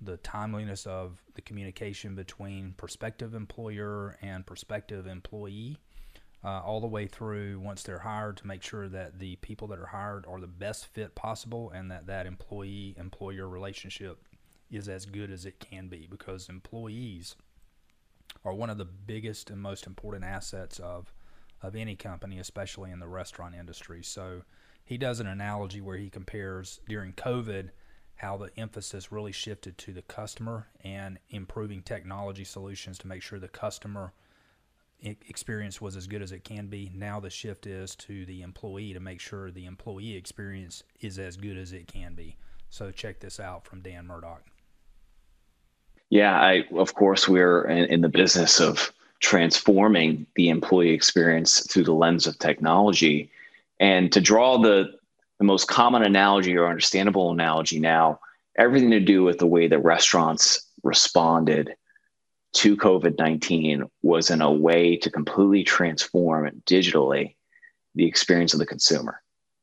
the 0.00 0.16
timeliness 0.18 0.86
of 0.86 1.20
the 1.34 1.42
communication 1.42 2.14
between 2.14 2.72
prospective 2.76 3.34
employer 3.34 4.16
and 4.22 4.46
prospective 4.46 5.08
employee, 5.08 5.76
uh, 6.44 6.60
all 6.60 6.80
the 6.80 6.86
way 6.86 7.06
through 7.06 7.58
once 7.58 7.82
they're 7.82 7.98
hired 7.98 8.36
to 8.36 8.46
make 8.46 8.62
sure 8.62 8.88
that 8.88 9.18
the 9.18 9.34
people 9.36 9.66
that 9.66 9.78
are 9.78 9.86
hired 9.86 10.24
are 10.26 10.40
the 10.40 10.46
best 10.46 10.86
fit 10.86 11.14
possible 11.16 11.70
and 11.70 11.90
that 11.90 12.06
that 12.06 12.26
employee 12.26 12.94
employer 12.96 13.48
relationship 13.48 14.22
is 14.70 14.88
as 14.88 15.04
good 15.04 15.30
as 15.32 15.44
it 15.44 15.58
can 15.58 15.88
be 15.88 16.06
because 16.08 16.48
employees 16.48 17.34
are 18.44 18.54
one 18.54 18.70
of 18.70 18.78
the 18.78 18.84
biggest 18.84 19.50
and 19.50 19.60
most 19.60 19.86
important 19.86 20.24
assets 20.24 20.78
of 20.78 21.12
of 21.60 21.74
any 21.74 21.96
company, 21.96 22.38
especially 22.38 22.92
in 22.92 23.00
the 23.00 23.08
restaurant 23.08 23.52
industry. 23.52 24.00
So 24.04 24.42
he 24.88 24.96
does 24.96 25.20
an 25.20 25.26
analogy 25.26 25.82
where 25.82 25.98
he 25.98 26.08
compares 26.08 26.80
during 26.88 27.12
COVID 27.12 27.68
how 28.16 28.38
the 28.38 28.50
emphasis 28.56 29.12
really 29.12 29.32
shifted 29.32 29.76
to 29.76 29.92
the 29.92 30.00
customer 30.00 30.68
and 30.82 31.18
improving 31.28 31.82
technology 31.82 32.42
solutions 32.42 32.96
to 32.98 33.06
make 33.06 33.20
sure 33.20 33.38
the 33.38 33.48
customer 33.48 34.14
experience 35.02 35.78
was 35.78 35.94
as 35.94 36.06
good 36.06 36.22
as 36.22 36.32
it 36.32 36.42
can 36.42 36.68
be. 36.68 36.90
Now 36.94 37.20
the 37.20 37.28
shift 37.28 37.66
is 37.66 37.94
to 37.96 38.24
the 38.24 38.40
employee 38.40 38.94
to 38.94 38.98
make 38.98 39.20
sure 39.20 39.50
the 39.50 39.66
employee 39.66 40.16
experience 40.16 40.82
is 41.02 41.18
as 41.18 41.36
good 41.36 41.58
as 41.58 41.74
it 41.74 41.86
can 41.86 42.14
be. 42.14 42.38
So 42.70 42.90
check 42.90 43.20
this 43.20 43.38
out 43.38 43.66
from 43.66 43.82
Dan 43.82 44.06
Murdoch. 44.06 44.42
Yeah, 46.08 46.40
I 46.40 46.64
of 46.74 46.94
course 46.94 47.28
we're 47.28 47.66
in, 47.66 47.84
in 47.92 48.00
the 48.00 48.08
business 48.08 48.58
of 48.58 48.90
transforming 49.20 50.26
the 50.34 50.48
employee 50.48 50.94
experience 50.94 51.60
through 51.70 51.84
the 51.84 51.92
lens 51.92 52.26
of 52.26 52.38
technology 52.38 53.30
and 53.80 54.12
to 54.12 54.20
draw 54.20 54.58
the, 54.58 54.92
the 55.38 55.44
most 55.44 55.68
common 55.68 56.02
analogy 56.02 56.56
or 56.56 56.68
understandable 56.68 57.30
analogy 57.30 57.80
now, 57.80 58.20
everything 58.56 58.90
to 58.90 59.00
do 59.00 59.22
with 59.22 59.38
the 59.38 59.46
way 59.46 59.68
that 59.68 59.78
restaurants 59.84 60.66
responded 60.82 61.74
to 62.54 62.76
COVID 62.76 63.18
19 63.18 63.84
was 64.02 64.30
in 64.30 64.40
a 64.40 64.50
way 64.50 64.96
to 64.96 65.10
completely 65.10 65.64
transform 65.64 66.50
digitally 66.66 67.36
the 67.94 68.06
experience 68.06 68.52
of 68.52 68.58
the 68.58 68.66
consumer, 68.66 69.20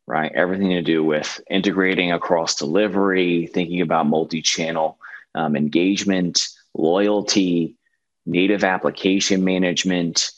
right? 0.08 0.32
Everything 0.34 0.70
to 0.70 0.82
do 0.82 1.04
with 1.04 1.40
integrating 1.50 2.12
across 2.12 2.56
delivery, 2.56 3.48
thinking 3.48 3.82
about 3.82 4.08
multi 4.08 4.42
channel 4.42 5.00
um, 5.34 5.56
engagement, 5.56 6.48
loyalty, 6.74 7.76
native 8.26 8.64
application 8.64 9.44
management, 9.44 10.32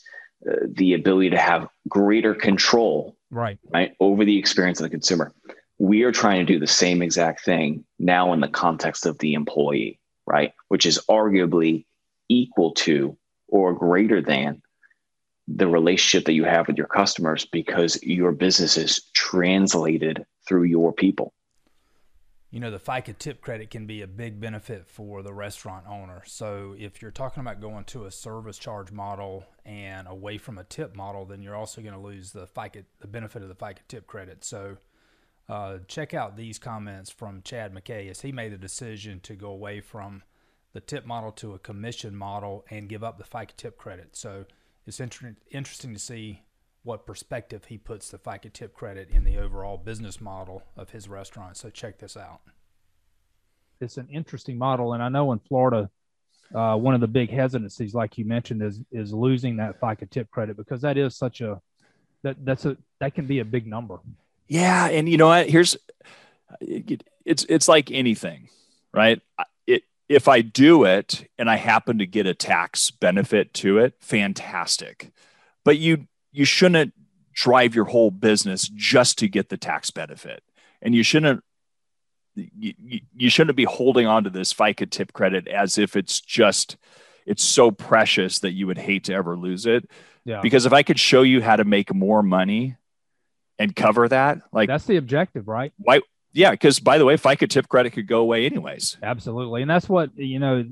uh, 0.46 0.66
the 0.68 0.94
ability 0.94 1.30
to 1.30 1.38
have 1.38 1.68
greater 1.88 2.34
control 2.34 3.16
right. 3.30 3.58
right 3.72 3.94
over 4.00 4.24
the 4.24 4.38
experience 4.38 4.80
of 4.80 4.84
the 4.84 4.90
consumer. 4.90 5.32
We 5.78 6.02
are 6.02 6.12
trying 6.12 6.44
to 6.44 6.52
do 6.52 6.58
the 6.58 6.66
same 6.66 7.02
exact 7.02 7.44
thing 7.44 7.84
now 7.98 8.32
in 8.32 8.40
the 8.40 8.48
context 8.48 9.06
of 9.06 9.18
the 9.18 9.34
employee 9.34 9.98
right 10.26 10.52
which 10.68 10.86
is 10.86 11.00
arguably 11.08 11.86
equal 12.28 12.72
to 12.74 13.16
or 13.48 13.72
greater 13.72 14.20
than 14.20 14.62
the 15.48 15.66
relationship 15.66 16.26
that 16.26 16.34
you 16.34 16.44
have 16.44 16.66
with 16.66 16.76
your 16.76 16.86
customers 16.86 17.46
because 17.46 18.00
your 18.02 18.32
business 18.32 18.76
is 18.76 19.00
translated 19.14 20.24
through 20.46 20.64
your 20.64 20.92
people 20.92 21.32
you 22.50 22.60
know 22.60 22.70
the 22.70 22.78
FICA 22.78 23.18
tip 23.18 23.40
credit 23.40 23.70
can 23.70 23.86
be 23.86 24.00
a 24.00 24.06
big 24.06 24.40
benefit 24.40 24.86
for 24.86 25.22
the 25.22 25.34
restaurant 25.34 25.84
owner. 25.86 26.22
So 26.26 26.74
if 26.78 27.02
you're 27.02 27.10
talking 27.10 27.40
about 27.42 27.60
going 27.60 27.84
to 27.86 28.06
a 28.06 28.10
service 28.10 28.58
charge 28.58 28.90
model 28.90 29.44
and 29.66 30.08
away 30.08 30.38
from 30.38 30.56
a 30.56 30.64
tip 30.64 30.96
model, 30.96 31.26
then 31.26 31.42
you're 31.42 31.56
also 31.56 31.82
going 31.82 31.94
to 31.94 32.00
lose 32.00 32.32
the 32.32 32.46
FICA 32.46 32.84
the 33.00 33.06
benefit 33.06 33.42
of 33.42 33.48
the 33.48 33.54
FICA 33.54 33.80
tip 33.86 34.06
credit. 34.06 34.44
So 34.44 34.78
uh, 35.48 35.78
check 35.88 36.14
out 36.14 36.36
these 36.36 36.58
comments 36.58 37.10
from 37.10 37.42
Chad 37.42 37.74
Mackay 37.74 38.08
as 38.08 38.22
he 38.22 38.32
made 38.32 38.52
the 38.52 38.58
decision 38.58 39.20
to 39.20 39.34
go 39.34 39.48
away 39.50 39.80
from 39.80 40.22
the 40.72 40.80
tip 40.80 41.06
model 41.06 41.32
to 41.32 41.54
a 41.54 41.58
commission 41.58 42.14
model 42.14 42.64
and 42.70 42.88
give 42.88 43.04
up 43.04 43.18
the 43.18 43.24
FICA 43.24 43.56
tip 43.56 43.76
credit. 43.76 44.16
So 44.16 44.46
it's 44.86 45.00
inter- 45.00 45.36
interesting 45.50 45.92
to 45.92 45.98
see 45.98 46.42
what 46.88 47.04
perspective 47.04 47.66
he 47.66 47.76
puts 47.76 48.10
the 48.10 48.18
FICA 48.18 48.50
tip 48.50 48.72
credit 48.72 49.10
in 49.10 49.22
the 49.22 49.36
overall 49.36 49.76
business 49.76 50.22
model 50.22 50.62
of 50.74 50.88
his 50.88 51.06
restaurant. 51.06 51.58
So 51.58 51.68
check 51.68 51.98
this 51.98 52.16
out. 52.16 52.40
It's 53.78 53.98
an 53.98 54.08
interesting 54.10 54.56
model, 54.56 54.94
and 54.94 55.02
I 55.02 55.10
know 55.10 55.30
in 55.32 55.38
Florida, 55.38 55.90
uh, 56.54 56.76
one 56.76 56.94
of 56.94 57.02
the 57.02 57.06
big 57.06 57.30
hesitancies, 57.30 57.92
like 57.92 58.16
you 58.16 58.24
mentioned, 58.24 58.62
is 58.62 58.80
is 58.90 59.12
losing 59.12 59.58
that 59.58 59.78
FICA 59.78 60.08
tip 60.08 60.30
credit 60.30 60.56
because 60.56 60.80
that 60.80 60.96
is 60.96 61.14
such 61.14 61.42
a 61.42 61.60
that 62.22 62.42
that's 62.44 62.64
a 62.64 62.78
that 63.00 63.14
can 63.14 63.26
be 63.26 63.40
a 63.40 63.44
big 63.44 63.66
number. 63.66 63.98
Yeah, 64.48 64.88
and 64.88 65.06
you 65.06 65.18
know 65.18 65.28
what? 65.28 65.48
Here's 65.48 65.76
it's 66.62 67.44
it's 67.50 67.68
like 67.68 67.90
anything, 67.90 68.48
right? 68.94 69.20
It 69.66 69.82
if 70.08 70.26
I 70.26 70.40
do 70.40 70.84
it 70.84 71.28
and 71.38 71.50
I 71.50 71.56
happen 71.56 71.98
to 71.98 72.06
get 72.06 72.26
a 72.26 72.34
tax 72.34 72.90
benefit 72.90 73.52
to 73.54 73.76
it, 73.76 73.94
fantastic. 74.00 75.12
But 75.64 75.76
you 75.76 76.06
you 76.32 76.44
shouldn't 76.44 76.92
drive 77.32 77.74
your 77.74 77.84
whole 77.84 78.10
business 78.10 78.68
just 78.74 79.18
to 79.18 79.28
get 79.28 79.48
the 79.48 79.56
tax 79.56 79.90
benefit. 79.90 80.42
And 80.82 80.94
you 80.94 81.02
shouldn't 81.02 81.42
you, 82.34 83.00
you 83.16 83.30
shouldn't 83.30 83.56
be 83.56 83.64
holding 83.64 84.06
on 84.06 84.24
to 84.24 84.30
this 84.30 84.52
FICA 84.52 84.90
tip 84.90 85.12
credit 85.12 85.48
as 85.48 85.78
if 85.78 85.96
it's 85.96 86.20
just 86.20 86.76
it's 87.26 87.42
so 87.42 87.70
precious 87.70 88.38
that 88.40 88.52
you 88.52 88.66
would 88.66 88.78
hate 88.78 89.04
to 89.04 89.12
ever 89.12 89.36
lose 89.36 89.66
it. 89.66 89.88
Yeah. 90.24 90.40
Because 90.40 90.66
if 90.66 90.72
I 90.72 90.82
could 90.82 90.98
show 90.98 91.22
you 91.22 91.42
how 91.42 91.56
to 91.56 91.64
make 91.64 91.94
more 91.94 92.22
money 92.22 92.76
and 93.58 93.74
cover 93.74 94.08
that, 94.08 94.38
like 94.52 94.68
that's 94.68 94.86
the 94.86 94.96
objective, 94.96 95.48
right? 95.48 95.72
Why 95.78 96.00
yeah, 96.32 96.50
because 96.50 96.78
by 96.80 96.98
the 96.98 97.04
way, 97.04 97.16
FICA 97.16 97.48
tip 97.48 97.68
credit 97.68 97.90
could 97.90 98.06
go 98.06 98.20
away 98.20 98.46
anyways. 98.46 98.96
Absolutely. 99.02 99.62
And 99.62 99.70
that's 99.70 99.88
what 99.88 100.10
you 100.16 100.38
know, 100.38 100.64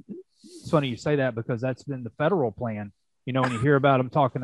it's 0.43 0.71
funny 0.71 0.89
you 0.89 0.97
say 0.97 1.17
that 1.17 1.35
because 1.35 1.61
that's 1.61 1.85
been 1.85 2.05
the 2.05 2.11
federal 2.11 2.53
plan. 2.53 2.93
You 3.25 3.33
know, 3.33 3.43
when 3.43 3.53
you 3.53 3.59
hear 3.59 3.77
about 3.77 3.99
them 3.99 4.11
talking 4.11 4.43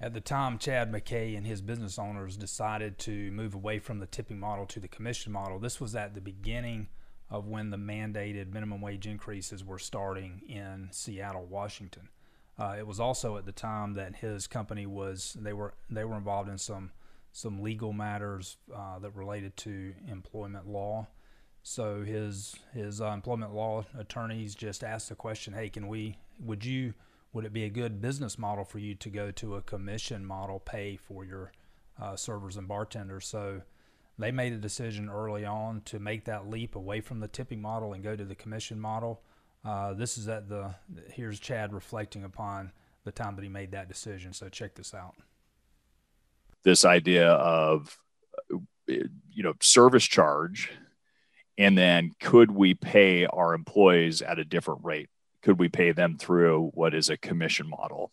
at 0.00 0.14
the 0.14 0.20
time, 0.20 0.58
Chad 0.58 0.90
Mackay 0.90 1.34
and 1.34 1.46
his 1.46 1.60
business 1.60 1.98
owners 1.98 2.36
decided 2.36 2.98
to 3.00 3.30
move 3.32 3.54
away 3.54 3.78
from 3.78 3.98
the 3.98 4.06
tipping 4.06 4.40
model 4.40 4.64
to 4.66 4.80
the 4.80 4.88
commission 4.88 5.30
model. 5.30 5.58
This 5.58 5.80
was 5.80 5.94
at 5.94 6.14
the 6.14 6.22
beginning 6.22 6.88
of 7.28 7.46
when 7.46 7.70
the 7.70 7.76
mandated 7.76 8.52
minimum 8.52 8.80
wage 8.80 9.06
increases 9.06 9.62
were 9.62 9.78
starting 9.78 10.40
in 10.48 10.88
Seattle, 10.90 11.44
Washington. 11.44 12.08
Uh, 12.58 12.76
it 12.78 12.86
was 12.86 12.98
also 12.98 13.36
at 13.36 13.44
the 13.44 13.52
time 13.52 13.94
that 13.94 14.16
his 14.16 14.46
company 14.46 14.86
was 14.86 15.36
they 15.38 15.52
were 15.52 15.74
they 15.88 16.04
were 16.04 16.16
involved 16.16 16.48
in 16.48 16.58
some 16.58 16.92
some 17.32 17.62
legal 17.62 17.92
matters 17.92 18.56
uh, 18.74 18.98
that 18.98 19.14
related 19.14 19.56
to 19.56 19.94
employment 20.08 20.66
law. 20.66 21.06
So 21.62 22.02
his 22.02 22.56
his 22.72 23.00
uh, 23.00 23.08
employment 23.08 23.54
law 23.54 23.84
attorneys 23.96 24.54
just 24.54 24.82
asked 24.82 25.10
the 25.10 25.14
question, 25.14 25.52
"Hey, 25.52 25.68
can 25.68 25.88
we? 25.88 26.18
Would 26.40 26.64
you 26.64 26.94
would 27.32 27.44
it 27.44 27.52
be 27.52 27.64
a 27.64 27.70
good 27.70 28.00
business 28.00 28.38
model 28.38 28.64
for 28.64 28.78
you 28.78 28.94
to 28.96 29.10
go 29.10 29.30
to 29.30 29.56
a 29.56 29.62
commission 29.62 30.24
model 30.24 30.58
pay 30.58 30.96
for 30.96 31.24
your 31.24 31.52
uh, 32.00 32.16
servers 32.16 32.56
and 32.56 32.66
bartenders? 32.66 33.26
So 33.26 33.62
they 34.18 34.30
made 34.30 34.52
a 34.52 34.58
decision 34.58 35.08
early 35.08 35.44
on 35.44 35.82
to 35.86 35.98
make 35.98 36.24
that 36.24 36.48
leap 36.48 36.74
away 36.74 37.00
from 37.00 37.20
the 37.20 37.28
tipping 37.28 37.62
model 37.62 37.92
and 37.92 38.02
go 38.02 38.16
to 38.16 38.24
the 38.24 38.34
commission 38.34 38.80
model. 38.80 39.22
Uh, 39.64 39.94
this 39.94 40.18
is 40.18 40.28
at 40.28 40.48
the 40.48 40.74
here's 41.12 41.38
Chad 41.38 41.72
reflecting 41.72 42.24
upon 42.24 42.72
the 43.04 43.12
time 43.12 43.36
that 43.36 43.42
he 43.42 43.48
made 43.48 43.72
that 43.72 43.88
decision. 43.88 44.32
So 44.32 44.48
check 44.48 44.74
this 44.74 44.94
out. 44.94 45.14
This 46.62 46.84
idea 46.84 47.28
of 47.28 47.98
you 48.86 49.42
know 49.42 49.54
service 49.60 50.04
charge, 50.04 50.70
and 51.56 51.78
then 51.78 52.12
could 52.20 52.50
we 52.50 52.74
pay 52.74 53.26
our 53.26 53.54
employees 53.54 54.20
at 54.20 54.38
a 54.38 54.44
different 54.44 54.84
rate? 54.84 55.08
Could 55.42 55.58
we 55.58 55.68
pay 55.68 55.92
them 55.92 56.16
through 56.18 56.70
what 56.74 56.94
is 56.94 57.08
a 57.08 57.16
commission 57.16 57.68
model? 57.68 58.12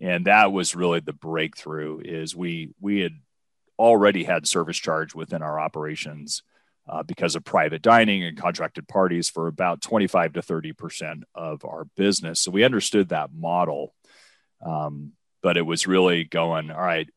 And 0.00 0.26
that 0.26 0.52
was 0.52 0.76
really 0.76 1.00
the 1.00 1.12
breakthrough 1.12 2.00
is 2.04 2.36
we 2.36 2.70
we 2.80 3.00
had 3.00 3.14
already 3.78 4.24
had 4.24 4.46
service 4.46 4.76
charge 4.76 5.14
within 5.14 5.42
our 5.42 5.58
operations 5.60 6.42
uh, 6.88 7.02
because 7.02 7.34
of 7.34 7.44
private 7.44 7.82
dining 7.82 8.22
and 8.22 8.36
contracted 8.36 8.86
parties 8.86 9.28
for 9.28 9.48
about 9.48 9.82
25 9.82 10.34
to 10.34 10.42
30 10.42 10.72
percent 10.72 11.24
of 11.34 11.64
our 11.64 11.84
business. 11.96 12.40
So 12.40 12.50
we 12.50 12.64
understood 12.64 13.08
that 13.08 13.32
model, 13.32 13.94
um, 14.64 15.12
but 15.42 15.56
it 15.56 15.62
was 15.62 15.86
really 15.86 16.24
going 16.24 16.70
all 16.70 16.80
right. 16.80 17.08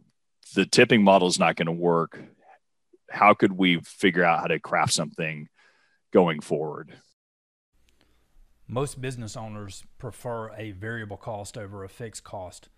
The 0.55 0.65
tipping 0.65 1.03
model 1.03 1.27
is 1.27 1.39
not 1.39 1.55
going 1.55 1.67
to 1.67 1.72
work. 1.72 2.19
How 3.10 3.34
could 3.34 3.51
we 3.51 3.79
figure 3.81 4.24
out 4.24 4.39
how 4.39 4.48
to 4.48 4.60
craft 4.60 4.93
something 4.93 5.48
going 6.12 6.39
forward? 6.39 6.93
Most 8.69 9.01
business 9.01 9.35
owners 9.35 9.83
prefer 9.97 10.53
a 10.53 10.71
variable 10.71 11.17
cost 11.17 11.57
over 11.57 11.83
a 11.83 11.89
fixed 11.89 12.23
cost. 12.23 12.69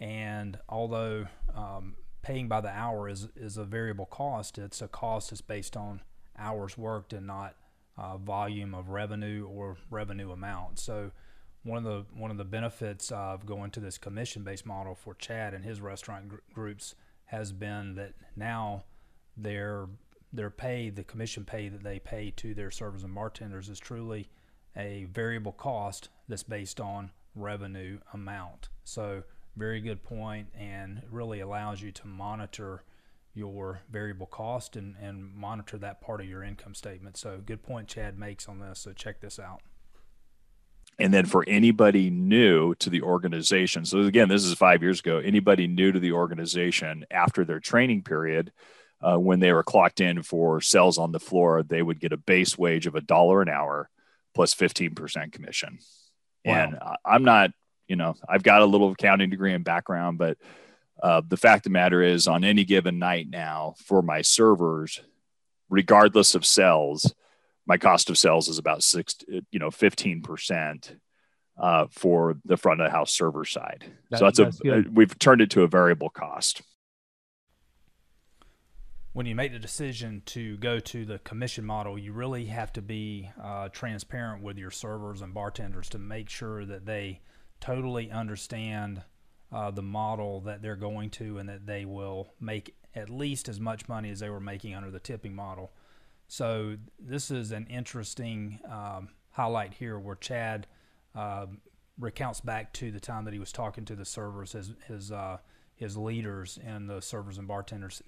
And 0.00 0.58
although 0.68 1.26
um, 1.54 1.96
paying 2.22 2.48
by 2.48 2.62
the 2.62 2.70
hour 2.70 3.08
is, 3.08 3.28
is 3.36 3.58
a 3.58 3.64
variable 3.64 4.06
cost, 4.06 4.56
it's 4.56 4.80
a 4.80 4.88
cost 4.88 5.30
that's 5.30 5.42
based 5.42 5.76
on 5.76 6.00
hours 6.38 6.78
worked 6.78 7.12
and 7.12 7.26
not 7.26 7.56
uh, 7.98 8.16
volume 8.16 8.74
of 8.74 8.88
revenue 8.88 9.46
or 9.46 9.76
revenue 9.90 10.32
amount. 10.32 10.78
So 10.78 11.10
one 11.62 11.78
of 11.78 11.84
the 11.84 12.04
one 12.18 12.30
of 12.30 12.38
the 12.38 12.44
benefits 12.44 13.12
of 13.12 13.46
going 13.46 13.70
to 13.72 13.80
this 13.80 13.98
commission 13.98 14.44
based 14.44 14.66
model 14.66 14.94
for 14.94 15.14
Chad 15.14 15.54
and 15.54 15.64
his 15.64 15.80
restaurant 15.80 16.28
gr- 16.28 16.36
groups 16.52 16.94
has 17.26 17.52
been 17.52 17.94
that 17.96 18.14
now 18.34 18.84
their 19.36 19.86
their 20.32 20.50
pay, 20.50 20.90
the 20.90 21.04
commission 21.04 21.44
pay 21.44 21.68
that 21.68 21.84
they 21.84 21.98
pay 21.98 22.32
to 22.36 22.54
their 22.54 22.70
servers 22.70 23.04
and 23.04 23.14
bartenders, 23.14 23.68
is 23.68 23.78
truly 23.78 24.28
a 24.76 25.06
variable 25.12 25.52
cost 25.52 26.08
that's 26.28 26.42
based 26.42 26.80
on 26.80 27.10
revenue 27.34 27.98
amount. 28.12 28.68
So, 28.84 29.22
very 29.56 29.80
good 29.80 30.02
point, 30.02 30.48
and 30.58 31.02
really 31.10 31.40
allows 31.40 31.80
you 31.80 31.92
to 31.92 32.06
monitor 32.06 32.82
your 33.34 33.82
variable 33.90 34.26
cost 34.26 34.76
and, 34.76 34.96
and 35.00 35.32
monitor 35.34 35.78
that 35.78 36.00
part 36.00 36.20
of 36.20 36.28
your 36.28 36.42
income 36.42 36.74
statement. 36.74 37.16
So, 37.16 37.40
good 37.44 37.62
point 37.62 37.88
Chad 37.88 38.18
makes 38.18 38.48
on 38.48 38.58
this. 38.58 38.80
So, 38.80 38.92
check 38.92 39.20
this 39.20 39.38
out. 39.38 39.60
And 40.98 41.12
then 41.12 41.26
for 41.26 41.44
anybody 41.48 42.08
new 42.10 42.74
to 42.76 42.88
the 42.88 43.02
organization, 43.02 43.84
so 43.84 44.00
again, 44.00 44.28
this 44.28 44.44
is 44.44 44.54
five 44.54 44.82
years 44.82 45.00
ago, 45.00 45.18
anybody 45.18 45.66
new 45.66 45.90
to 45.90 45.98
the 45.98 46.12
organization 46.12 47.04
after 47.10 47.44
their 47.44 47.58
training 47.58 48.02
period, 48.02 48.52
uh, 49.00 49.16
when 49.16 49.40
they 49.40 49.52
were 49.52 49.64
clocked 49.64 50.00
in 50.00 50.22
for 50.22 50.60
sales 50.60 50.96
on 50.96 51.10
the 51.12 51.18
floor, 51.18 51.62
they 51.62 51.82
would 51.82 52.00
get 52.00 52.12
a 52.12 52.16
base 52.16 52.56
wage 52.56 52.86
of 52.86 52.94
a 52.94 53.00
dollar 53.00 53.42
an 53.42 53.48
hour 53.48 53.90
plus 54.34 54.54
15% 54.54 55.32
commission. 55.32 55.78
Wow. 56.44 56.54
And 56.54 56.78
I'm 57.04 57.24
not, 57.24 57.50
you 57.88 57.96
know, 57.96 58.14
I've 58.28 58.42
got 58.42 58.62
a 58.62 58.66
little 58.66 58.92
accounting 58.92 59.30
degree 59.30 59.54
and 59.54 59.64
background, 59.64 60.18
but 60.18 60.36
uh, 61.02 61.22
the 61.26 61.36
fact 61.36 61.60
of 61.60 61.64
the 61.64 61.70
matter 61.70 62.02
is, 62.02 62.28
on 62.28 62.44
any 62.44 62.64
given 62.64 62.98
night 62.98 63.28
now 63.28 63.74
for 63.84 64.02
my 64.02 64.22
servers, 64.22 65.00
regardless 65.68 66.34
of 66.34 66.44
sales, 66.44 67.14
my 67.66 67.78
cost 67.78 68.10
of 68.10 68.18
sales 68.18 68.48
is 68.48 68.58
about 68.58 68.82
six, 68.82 69.16
you 69.28 69.58
know, 69.58 69.70
15% 69.70 70.96
uh, 71.58 71.86
for 71.90 72.36
the 72.44 72.56
front 72.56 72.80
of 72.80 72.86
the 72.86 72.90
house 72.90 73.12
server 73.12 73.44
side. 73.44 73.84
That, 74.10 74.18
so 74.18 74.24
that's, 74.24 74.38
that's 74.38 74.60
a, 74.60 74.62
good. 74.62 74.96
we've 74.96 75.18
turned 75.18 75.40
it 75.40 75.50
to 75.50 75.62
a 75.62 75.68
variable 75.68 76.10
cost 76.10 76.62
when 79.14 79.26
you 79.26 79.34
make 79.36 79.52
the 79.52 79.60
decision 79.60 80.22
to 80.26 80.56
go 80.56 80.80
to 80.80 81.04
the 81.04 81.20
commission 81.20 81.64
model, 81.64 81.96
you 81.96 82.12
really 82.12 82.46
have 82.46 82.72
to 82.72 82.82
be 82.82 83.30
uh, 83.40 83.68
transparent 83.68 84.42
with 84.42 84.58
your 84.58 84.72
servers 84.72 85.22
and 85.22 85.32
bartenders 85.32 85.88
to 85.88 85.98
make 85.98 86.28
sure 86.28 86.64
that 86.64 86.84
they 86.84 87.20
totally 87.60 88.10
understand 88.10 89.02
uh, 89.52 89.70
the 89.70 89.82
model 89.82 90.40
that 90.40 90.62
they're 90.62 90.74
going 90.74 91.10
to 91.10 91.38
and 91.38 91.48
that 91.48 91.64
they 91.64 91.84
will 91.84 92.34
make 92.40 92.74
at 92.96 93.08
least 93.08 93.48
as 93.48 93.60
much 93.60 93.88
money 93.88 94.10
as 94.10 94.18
they 94.18 94.28
were 94.28 94.40
making 94.40 94.74
under 94.74 94.90
the 94.90 94.98
tipping 94.98 95.34
model. 95.34 95.70
So, 96.26 96.76
this 96.98 97.30
is 97.30 97.52
an 97.52 97.68
interesting 97.70 98.58
um, 98.68 99.10
highlight 99.30 99.74
here 99.74 99.96
where 99.96 100.16
Chad 100.16 100.66
uh, 101.14 101.46
recounts 102.00 102.40
back 102.40 102.72
to 102.74 102.90
the 102.90 102.98
time 102.98 103.24
that 103.26 103.32
he 103.32 103.38
was 103.38 103.52
talking 103.52 103.84
to 103.84 103.94
the 103.94 104.04
servers, 104.04 104.52
his, 104.52 104.72
his, 104.88 105.12
uh, 105.12 105.36
his 105.76 105.96
leaders, 105.96 106.58
and 106.66 106.90
the 106.90 107.00
servers 107.00 107.38
and 107.38 107.46
bartenders 107.46 108.02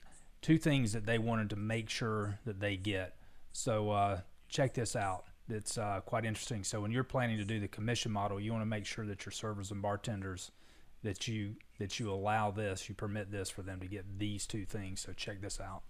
two 0.46 0.58
things 0.58 0.92
that 0.92 1.04
they 1.04 1.18
wanted 1.18 1.50
to 1.50 1.56
make 1.56 1.90
sure 1.90 2.38
that 2.44 2.60
they 2.60 2.76
get. 2.76 3.16
So 3.50 3.90
uh, 3.90 4.20
check 4.48 4.74
this 4.74 4.94
out. 4.94 5.24
It's 5.48 5.76
uh, 5.76 6.02
quite 6.06 6.24
interesting. 6.24 6.62
So 6.62 6.80
when 6.80 6.92
you're 6.92 7.02
planning 7.02 7.36
to 7.38 7.44
do 7.44 7.58
the 7.58 7.66
commission 7.66 8.12
model, 8.12 8.38
you 8.38 8.52
want 8.52 8.62
to 8.62 8.66
make 8.66 8.86
sure 8.86 9.04
that 9.06 9.26
your 9.26 9.32
servers 9.32 9.72
and 9.72 9.82
bartenders 9.82 10.52
that 11.02 11.26
you 11.26 11.56
that 11.80 11.98
you 11.98 12.12
allow 12.12 12.52
this, 12.52 12.88
you 12.88 12.94
permit 12.94 13.32
this 13.32 13.50
for 13.50 13.62
them 13.62 13.80
to 13.80 13.88
get 13.88 14.20
these 14.20 14.46
two 14.46 14.64
things. 14.64 15.00
So 15.00 15.12
check 15.14 15.40
this 15.40 15.60
out. 15.60 15.82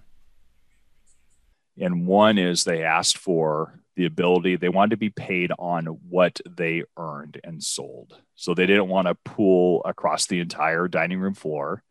And 1.79 2.07
one 2.07 2.39
is 2.39 2.65
they 2.65 2.83
asked 2.83 3.19
for 3.19 3.81
the 3.95 4.07
ability, 4.07 4.57
they 4.57 4.71
wanted 4.71 4.93
to 4.93 4.97
be 4.97 5.11
paid 5.11 5.53
on 5.59 5.85
what 6.09 6.41
they 6.49 6.83
earned 6.97 7.39
and 7.45 7.63
sold. 7.63 8.23
So 8.37 8.55
they 8.55 8.65
didn't 8.65 8.89
want 8.89 9.07
to 9.07 9.15
pool 9.17 9.83
across 9.85 10.27
the 10.27 10.41
entire 10.41 10.89
dining 10.89 11.21
room 11.21 11.35
floor. 11.35 11.83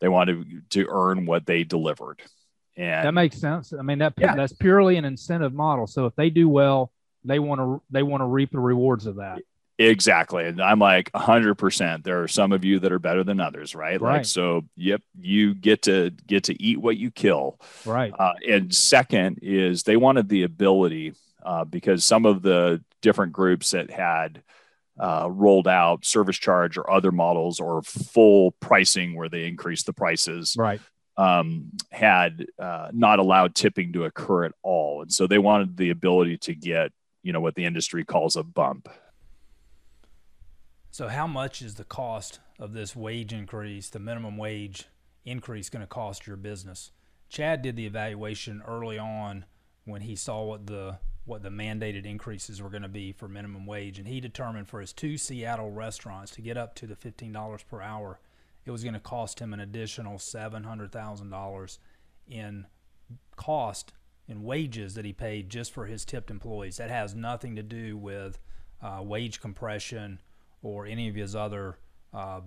They 0.00 0.08
wanted 0.08 0.70
to 0.70 0.86
earn 0.90 1.26
what 1.26 1.46
they 1.46 1.64
delivered. 1.64 2.22
And 2.76 3.06
that 3.06 3.12
makes 3.12 3.38
sense. 3.38 3.72
I 3.72 3.82
mean, 3.82 3.98
that 3.98 4.14
yeah. 4.16 4.34
that's 4.34 4.52
purely 4.52 4.96
an 4.96 5.04
incentive 5.04 5.52
model. 5.52 5.86
So 5.86 6.06
if 6.06 6.16
they 6.16 6.30
do 6.30 6.48
well, 6.48 6.92
they 7.24 7.38
want 7.38 7.60
to 7.60 7.82
they 7.90 8.02
want 8.02 8.22
to 8.22 8.26
reap 8.26 8.52
the 8.52 8.60
rewards 8.60 9.06
of 9.06 9.16
that. 9.16 9.40
Exactly. 9.78 10.44
And 10.44 10.60
I'm 10.60 10.78
like 10.78 11.10
100%. 11.12 12.04
There 12.04 12.22
are 12.22 12.28
some 12.28 12.52
of 12.52 12.66
you 12.66 12.80
that 12.80 12.92
are 12.92 12.98
better 12.98 13.24
than 13.24 13.40
others, 13.40 13.74
right? 13.74 13.98
Right. 13.98 14.18
Like 14.18 14.26
so 14.26 14.64
yep, 14.76 15.02
you 15.18 15.54
get 15.54 15.82
to 15.82 16.10
get 16.26 16.44
to 16.44 16.62
eat 16.62 16.78
what 16.78 16.98
you 16.98 17.10
kill. 17.10 17.58
Right. 17.86 18.12
Uh, 18.16 18.34
and 18.46 18.74
second 18.74 19.38
is 19.42 19.82
they 19.82 19.96
wanted 19.96 20.28
the 20.28 20.42
ability 20.42 21.14
uh, 21.42 21.64
because 21.64 22.04
some 22.04 22.26
of 22.26 22.42
the 22.42 22.84
different 23.00 23.32
groups 23.32 23.70
that 23.70 23.90
had 23.90 24.42
uh, 24.98 25.28
rolled 25.30 25.68
out 25.68 26.04
service 26.04 26.36
charge 26.36 26.76
or 26.76 26.90
other 26.90 27.12
models 27.12 27.60
or 27.60 27.82
full 27.82 28.52
pricing 28.60 29.14
where 29.16 29.28
they 29.28 29.46
increased 29.46 29.86
the 29.86 29.92
prices 29.92 30.54
Right. 30.58 30.80
um, 31.16 31.70
had 31.90 32.46
uh, 32.58 32.88
not 32.92 33.18
allowed 33.18 33.54
tipping 33.54 33.92
to 33.94 34.04
occur 34.04 34.44
at 34.44 34.52
all. 34.62 35.02
And 35.02 35.12
so 35.12 35.26
they 35.26 35.38
wanted 35.38 35.76
the 35.76 35.90
ability 35.90 36.36
to 36.38 36.54
get, 36.54 36.92
you 37.22 37.32
know, 37.32 37.40
what 37.40 37.54
the 37.54 37.64
industry 37.64 38.04
calls 38.04 38.36
a 38.36 38.42
bump. 38.42 38.88
So, 40.90 41.08
how 41.08 41.26
much 41.26 41.62
is 41.62 41.76
the 41.76 41.84
cost 41.84 42.40
of 42.58 42.72
this 42.72 42.96
wage 42.96 43.32
increase, 43.32 43.88
the 43.88 44.00
minimum 44.00 44.36
wage 44.36 44.86
increase, 45.24 45.68
going 45.70 45.82
to 45.82 45.86
cost 45.86 46.26
your 46.26 46.36
business? 46.36 46.90
Chad 47.28 47.62
did 47.62 47.76
the 47.76 47.86
evaluation 47.86 48.60
early 48.66 48.98
on 48.98 49.44
when 49.84 50.00
he 50.02 50.16
saw 50.16 50.42
what 50.42 50.66
the 50.66 50.98
what 51.30 51.44
the 51.44 51.48
mandated 51.48 52.04
increases 52.04 52.60
were 52.60 52.68
going 52.68 52.82
to 52.82 52.88
be 52.88 53.12
for 53.12 53.28
minimum 53.28 53.64
wage, 53.64 54.00
and 54.00 54.08
he 54.08 54.20
determined 54.20 54.68
for 54.68 54.80
his 54.80 54.92
two 54.92 55.16
Seattle 55.16 55.70
restaurants 55.70 56.32
to 56.32 56.42
get 56.42 56.56
up 56.56 56.74
to 56.74 56.88
the 56.88 56.96
fifteen 56.96 57.32
dollars 57.32 57.62
per 57.62 57.80
hour, 57.80 58.18
it 58.66 58.72
was 58.72 58.82
going 58.82 58.94
to 58.94 59.00
cost 59.00 59.38
him 59.38 59.54
an 59.54 59.60
additional 59.60 60.18
seven 60.18 60.64
hundred 60.64 60.90
thousand 60.90 61.30
dollars 61.30 61.78
in 62.28 62.66
cost 63.36 63.92
in 64.26 64.42
wages 64.42 64.94
that 64.94 65.04
he 65.04 65.12
paid 65.12 65.48
just 65.48 65.72
for 65.72 65.86
his 65.86 66.04
tipped 66.04 66.32
employees. 66.32 66.78
That 66.78 66.90
has 66.90 67.14
nothing 67.14 67.54
to 67.54 67.62
do 67.62 67.96
with 67.96 68.40
uh, 68.82 69.00
wage 69.00 69.40
compression 69.40 70.20
or 70.62 70.84
any 70.84 71.08
of 71.08 71.14
his 71.14 71.36
other 71.36 71.78
uh, 72.12 72.40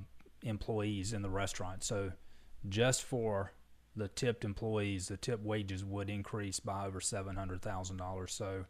employees 0.44 1.13
in 1.13 1.22
the 1.22 1.30
restaurant. 1.30 1.86
So, 1.86 2.12
just 2.68 3.02
for 3.02 3.54
the 3.96 4.08
tipped 4.08 4.44
employees, 4.44 5.08
the 5.08 5.18
tip 5.18 5.42
wages 5.44 5.84
would 5.86 6.10
increase 6.10 6.60
by 6.60 6.86
over 6.86 7.00
seven 7.02 7.36
hundred 7.36 7.62
thousand 7.62 7.98
dollars. 7.98 8.34
So, 8.34 8.66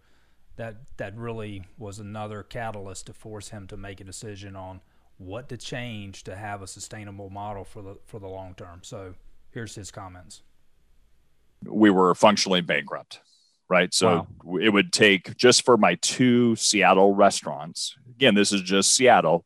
that 0.56 0.78
that 0.98 1.16
really 1.18 1.66
was 1.78 2.00
another 2.00 2.44
catalyst 2.44 3.08
to 3.08 3.14
force 3.14 3.50
him 3.50 3.68
to 3.68 3.78
make 3.78 4.00
a 4.02 4.04
decision 4.04 4.56
on 4.56 4.82
what 5.18 5.48
to 5.50 5.58
change 5.58 6.24
to 6.24 6.36
have 6.36 6.62
a 6.62 6.68
sustainable 6.68 7.30
model 7.30 7.64
for 7.64 7.82
the 7.82 7.98
for 8.06 8.20
the 8.20 8.28
long 8.28 8.54
term. 8.56 8.80
So, 8.84 9.14
here's 9.52 9.76
his 9.76 9.92
comments. 9.92 10.42
we 11.66 11.90
were 11.90 12.14
functionally 12.14 12.62
bankrupt, 12.62 13.22
right? 13.70 13.94
So 13.94 14.28
Wow. 14.44 14.58
it 14.60 14.70
would 14.70 14.92
take 14.92 15.36
just 15.38 15.64
for 15.64 15.78
my 15.78 15.96
two 16.02 16.56
Seattle 16.58 17.16
restaurants. 17.16 17.96
Again, 18.10 18.36
this 18.36 18.52
is 18.52 18.62
just 18.62 18.92
Seattle. 18.94 19.46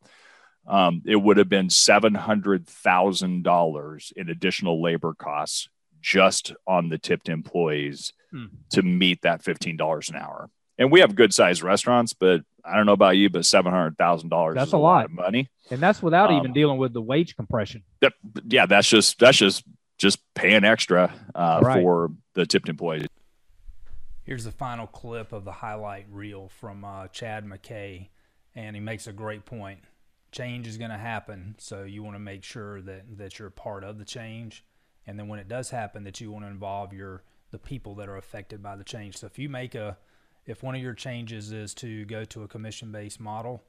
Um, 0.68 1.02
it 1.06 1.16
would 1.16 1.38
have 1.38 1.50
been 1.50 1.70
seven 1.70 2.14
hundred 2.14 2.68
thousand 2.68 3.44
dollars 3.44 4.12
in 4.16 4.30
additional 4.30 4.82
labor 4.82 5.14
costs 5.14 5.70
just 6.02 6.54
on 6.68 6.90
the 6.90 6.98
tipped 6.98 7.30
employees 7.30 8.14
Hmm. 8.32 8.46
to 8.72 8.82
meet 8.82 9.22
that 9.22 9.42
fifteen 9.42 9.78
dollars 9.78 10.10
an 10.10 10.18
hour. 10.18 10.50
And 10.78 10.92
we 10.92 11.00
have 11.00 11.16
good 11.16 11.34
sized 11.34 11.64
restaurants, 11.64 12.14
but 12.14 12.42
I 12.66 12.76
don't 12.76 12.86
know 12.86 12.92
about 12.92 13.16
you, 13.16 13.30
but 13.30 13.46
seven 13.46 13.72
hundred 13.72 13.98
thousand 13.98 14.30
dollars 14.30 14.56
That's 14.56 14.68
is 14.70 14.74
a 14.74 14.78
a 14.78 14.80
lot 14.80 14.94
lot. 14.96 15.06
of 15.06 15.12
money. 15.12 15.50
And 15.72 15.80
that's 15.80 16.04
without 16.04 16.30
Um, 16.30 16.38
even 16.40 16.52
dealing 16.54 16.78
with 16.78 16.92
the 16.94 17.02
wage 17.02 17.36
compression. 17.38 17.84
That, 18.02 18.14
yeah, 18.46 18.66
that's 18.66 18.90
just 18.90 19.18
that's 19.20 19.38
just 19.38 19.64
just 19.98 20.20
paying 20.36 20.66
extra 20.66 21.12
uh, 21.34 21.62
Right. 21.64 21.82
for 21.82 22.12
the 22.34 22.46
tipped 22.46 22.68
employees. 22.70 23.08
Here's 24.26 24.44
the 24.44 24.52
final 24.52 24.86
clip 24.88 25.32
of 25.32 25.46
the 25.46 25.54
highlight 25.54 26.06
reel 26.12 26.50
from 26.50 26.84
uh, 26.84 27.08
Chad 27.08 27.46
Mackay, 27.46 28.10
and 28.56 28.76
he 28.76 28.82
makes 28.82 29.08
a 29.08 29.14
great 29.14 29.46
point. 29.46 29.80
Change 30.32 30.68
is 30.68 30.78
going 30.78 30.92
to 30.92 30.98
happen, 30.98 31.56
so 31.58 31.84
you 31.84 32.04
want 32.04 32.16
to 32.16 32.20
make 32.20 32.44
sure 32.44 32.82
that 32.82 33.18
that 33.18 33.40
you're 33.40 33.50
part 33.50 33.84
of 33.84 33.98
the 33.98 34.06
change, 34.06 34.64
and 35.06 35.18
then 35.18 35.28
when 35.28 35.40
it 35.40 35.48
does 35.48 35.70
happen, 35.70 36.04
that 36.04 36.20
you 36.20 36.32
want 36.32 36.44
to 36.46 36.52
involve 36.52 36.94
your 36.94 37.24
the 37.52 37.58
people 37.58 37.96
that 37.96 38.10
are 38.10 38.18
affected 38.18 38.62
by 38.62 38.76
the 38.76 38.84
change. 38.84 39.18
So 39.18 39.28
if 39.28 39.40
you 39.40 39.50
make 39.50 39.74
a 39.74 39.98
if 40.46 40.64
one 40.64 40.76
of 40.76 40.82
your 40.82 40.94
changes 40.94 41.52
is 41.52 41.74
to 41.76 42.06
go 42.06 42.26
to 42.26 42.44
a 42.44 42.48
commission-based 42.48 43.20
model, 43.20 43.64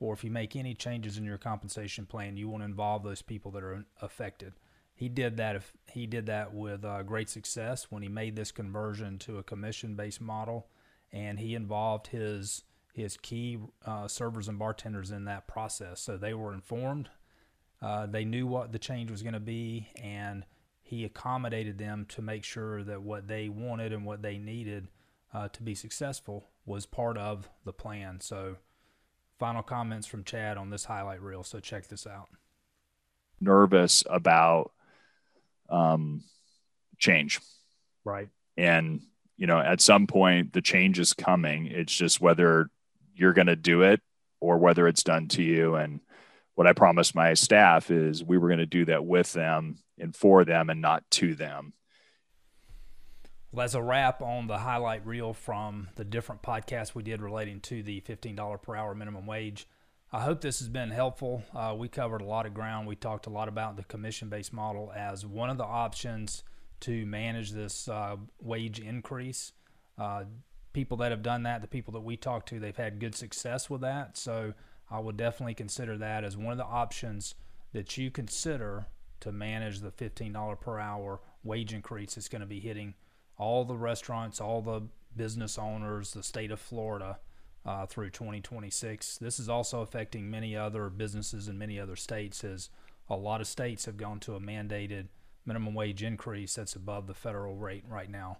or 0.00 0.12
if 0.14 0.22
you 0.24 0.30
make 0.30 0.54
any 0.54 0.74
changes 0.74 1.16
in 1.16 1.24
your 1.24 1.38
compensation 1.38 2.06
plan, 2.06 2.36
you 2.36 2.48
want 2.48 2.62
to 2.62 2.66
involve 2.66 3.02
those 3.02 3.22
people 3.22 3.50
that 3.52 3.62
are 3.62 3.84
affected. 4.00 4.52
He 4.94 5.08
did 5.08 5.36
that. 5.38 5.56
If 5.56 5.72
he 5.90 6.06
did 6.06 6.26
that 6.26 6.52
with 6.54 6.84
uh, 6.84 7.02
great 7.02 7.30
success 7.30 7.86
when 7.90 8.02
he 8.02 8.08
made 8.08 8.36
this 8.36 8.52
conversion 8.52 9.18
to 9.20 9.38
a 9.38 9.42
commission-based 9.42 10.20
model, 10.20 10.68
and 11.10 11.38
he 11.38 11.54
involved 11.54 12.08
his 12.08 12.64
his 12.92 13.16
key 13.16 13.58
uh, 13.84 14.06
servers 14.06 14.48
and 14.48 14.58
bartenders 14.58 15.10
in 15.10 15.24
that 15.24 15.48
process, 15.48 16.00
so 16.00 16.16
they 16.16 16.34
were 16.34 16.52
informed. 16.54 17.08
Uh, 17.80 18.06
they 18.06 18.24
knew 18.24 18.46
what 18.46 18.70
the 18.70 18.78
change 18.78 19.10
was 19.10 19.22
going 19.22 19.32
to 19.34 19.40
be, 19.40 19.88
and 20.00 20.44
he 20.82 21.04
accommodated 21.04 21.78
them 21.78 22.06
to 22.10 22.22
make 22.22 22.44
sure 22.44 22.84
that 22.84 23.02
what 23.02 23.26
they 23.26 23.48
wanted 23.48 23.92
and 23.92 24.04
what 24.04 24.22
they 24.22 24.38
needed 24.38 24.88
uh, 25.34 25.48
to 25.48 25.62
be 25.62 25.74
successful 25.74 26.50
was 26.66 26.86
part 26.86 27.16
of 27.18 27.48
the 27.64 27.72
plan. 27.72 28.20
So, 28.20 28.56
final 29.38 29.62
comments 29.62 30.06
from 30.06 30.22
Chad 30.22 30.56
on 30.56 30.70
this 30.70 30.84
highlight 30.84 31.20
reel. 31.20 31.42
So 31.42 31.58
check 31.58 31.88
this 31.88 32.06
out. 32.06 32.28
nervous 33.40 34.04
about 34.08 34.72
um, 35.68 36.22
change. 36.98 37.40
Right. 38.04 38.28
And, 38.56 39.00
you 39.36 39.46
know, 39.46 39.58
at 39.58 39.80
some 39.80 40.06
point, 40.06 40.52
the 40.52 40.62
change 40.62 40.98
is 40.98 41.12
coming. 41.12 41.66
It's 41.66 41.92
just 41.92 42.20
whether 42.20 42.70
you're 43.14 43.32
going 43.32 43.46
to 43.46 43.56
do 43.56 43.82
it 43.82 44.00
or 44.40 44.58
whether 44.58 44.88
it's 44.88 45.02
done 45.02 45.28
to 45.28 45.42
you. 45.42 45.76
And 45.76 46.00
what 46.54 46.66
I 46.66 46.72
promised 46.72 47.14
my 47.14 47.34
staff 47.34 47.90
is 47.90 48.24
we 48.24 48.38
were 48.38 48.48
going 48.48 48.58
to 48.58 48.66
do 48.66 48.84
that 48.86 49.04
with 49.04 49.32
them 49.32 49.76
and 49.98 50.14
for 50.14 50.44
them 50.44 50.70
and 50.70 50.80
not 50.80 51.04
to 51.12 51.34
them. 51.34 51.74
Well, 53.52 53.64
that's 53.64 53.74
a 53.74 53.82
wrap 53.82 54.22
on 54.22 54.46
the 54.46 54.58
highlight 54.58 55.06
reel 55.06 55.34
from 55.34 55.88
the 55.96 56.04
different 56.04 56.42
podcasts 56.42 56.94
we 56.94 57.02
did 57.02 57.20
relating 57.20 57.60
to 57.60 57.82
the 57.82 58.00
$15 58.00 58.62
per 58.62 58.74
hour 58.74 58.94
minimum 58.94 59.26
wage. 59.26 59.66
I 60.10 60.20
hope 60.20 60.40
this 60.40 60.58
has 60.58 60.68
been 60.68 60.90
helpful. 60.90 61.42
Uh, 61.54 61.74
we 61.76 61.88
covered 61.88 62.20
a 62.20 62.26
lot 62.26 62.46
of 62.46 62.54
ground. 62.54 62.86
We 62.86 62.96
talked 62.96 63.26
a 63.26 63.30
lot 63.30 63.48
about 63.48 63.76
the 63.76 63.84
commission 63.84 64.28
based 64.28 64.52
model 64.52 64.92
as 64.94 65.24
one 65.24 65.50
of 65.50 65.58
the 65.58 65.64
options 65.64 66.44
to 66.80 67.06
manage 67.06 67.52
this 67.52 67.88
uh, 67.88 68.16
wage 68.40 68.78
increase. 68.78 69.52
Uh, 69.98 70.24
people 70.72 70.96
that 70.98 71.10
have 71.10 71.22
done 71.22 71.42
that, 71.42 71.60
the 71.60 71.68
people 71.68 71.92
that 71.92 72.00
we 72.00 72.16
talked 72.16 72.48
to, 72.48 72.58
they've 72.58 72.76
had 72.76 72.98
good 72.98 73.14
success 73.14 73.68
with 73.68 73.80
that. 73.82 74.16
So 74.16 74.54
I 74.90 75.00
would 75.00 75.16
definitely 75.16 75.54
consider 75.54 75.96
that 75.98 76.24
as 76.24 76.36
one 76.36 76.52
of 76.52 76.58
the 76.58 76.64
options 76.64 77.34
that 77.72 77.96
you 77.96 78.10
consider 78.10 78.86
to 79.20 79.32
manage 79.32 79.80
the 79.80 79.90
$15 79.90 80.60
per 80.60 80.78
hour 80.78 81.20
wage 81.44 81.72
increase 81.72 82.14
that's 82.14 82.28
going 82.28 82.40
to 82.40 82.46
be 82.46 82.60
hitting 82.60 82.94
all 83.38 83.64
the 83.64 83.76
restaurants, 83.76 84.40
all 84.40 84.60
the 84.62 84.82
business 85.16 85.58
owners, 85.58 86.12
the 86.12 86.22
state 86.22 86.50
of 86.50 86.60
Florida 86.60 87.18
uh, 87.64 87.86
through 87.86 88.10
2026. 88.10 89.18
This 89.18 89.38
is 89.38 89.48
also 89.48 89.80
affecting 89.80 90.30
many 90.30 90.56
other 90.56 90.88
businesses 90.88 91.48
in 91.48 91.58
many 91.58 91.78
other 91.78 91.96
states, 91.96 92.44
as 92.44 92.70
a 93.08 93.16
lot 93.16 93.40
of 93.40 93.46
states 93.46 93.84
have 93.84 93.96
gone 93.96 94.20
to 94.20 94.34
a 94.34 94.40
mandated 94.40 95.08
minimum 95.44 95.74
wage 95.74 96.02
increase 96.02 96.54
that's 96.54 96.76
above 96.76 97.06
the 97.06 97.14
federal 97.14 97.56
rate 97.56 97.84
right 97.88 98.10
now. 98.10 98.38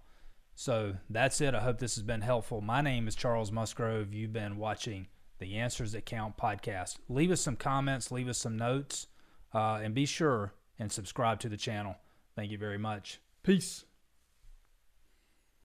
So 0.55 0.97
that's 1.09 1.41
it. 1.41 1.55
I 1.55 1.61
hope 1.61 1.79
this 1.79 1.97
has 1.97 2.05
been 2.05 2.21
helpful. 2.21 2.61
My 2.61 2.81
name 2.81 3.09
is 3.09 3.15
Charles 3.15 3.51
Musgrove. 3.51 4.13
You've 4.13 4.33
been 4.33 4.59
watching 4.59 5.09
the 5.39 5.57
Answers 5.57 5.93
That 5.93 6.07
Count 6.07 6.37
podcast. 6.37 6.99
Leave 7.09 7.31
us 7.31 7.41
some 7.41 7.57
comments, 7.57 8.13
leave 8.13 8.29
us 8.29 8.39
some 8.39 8.57
notes, 8.57 9.09
uh, 9.55 9.81
and 9.83 9.95
be 9.95 10.07
sure 10.07 10.55
and 10.79 10.93
subscribe 10.93 11.41
to 11.41 11.49
the 11.49 11.57
channel. 11.57 11.97
Thank 12.37 12.51
you 12.51 12.59
very 12.59 12.79
much. 12.79 13.21
Peace. 13.43 13.85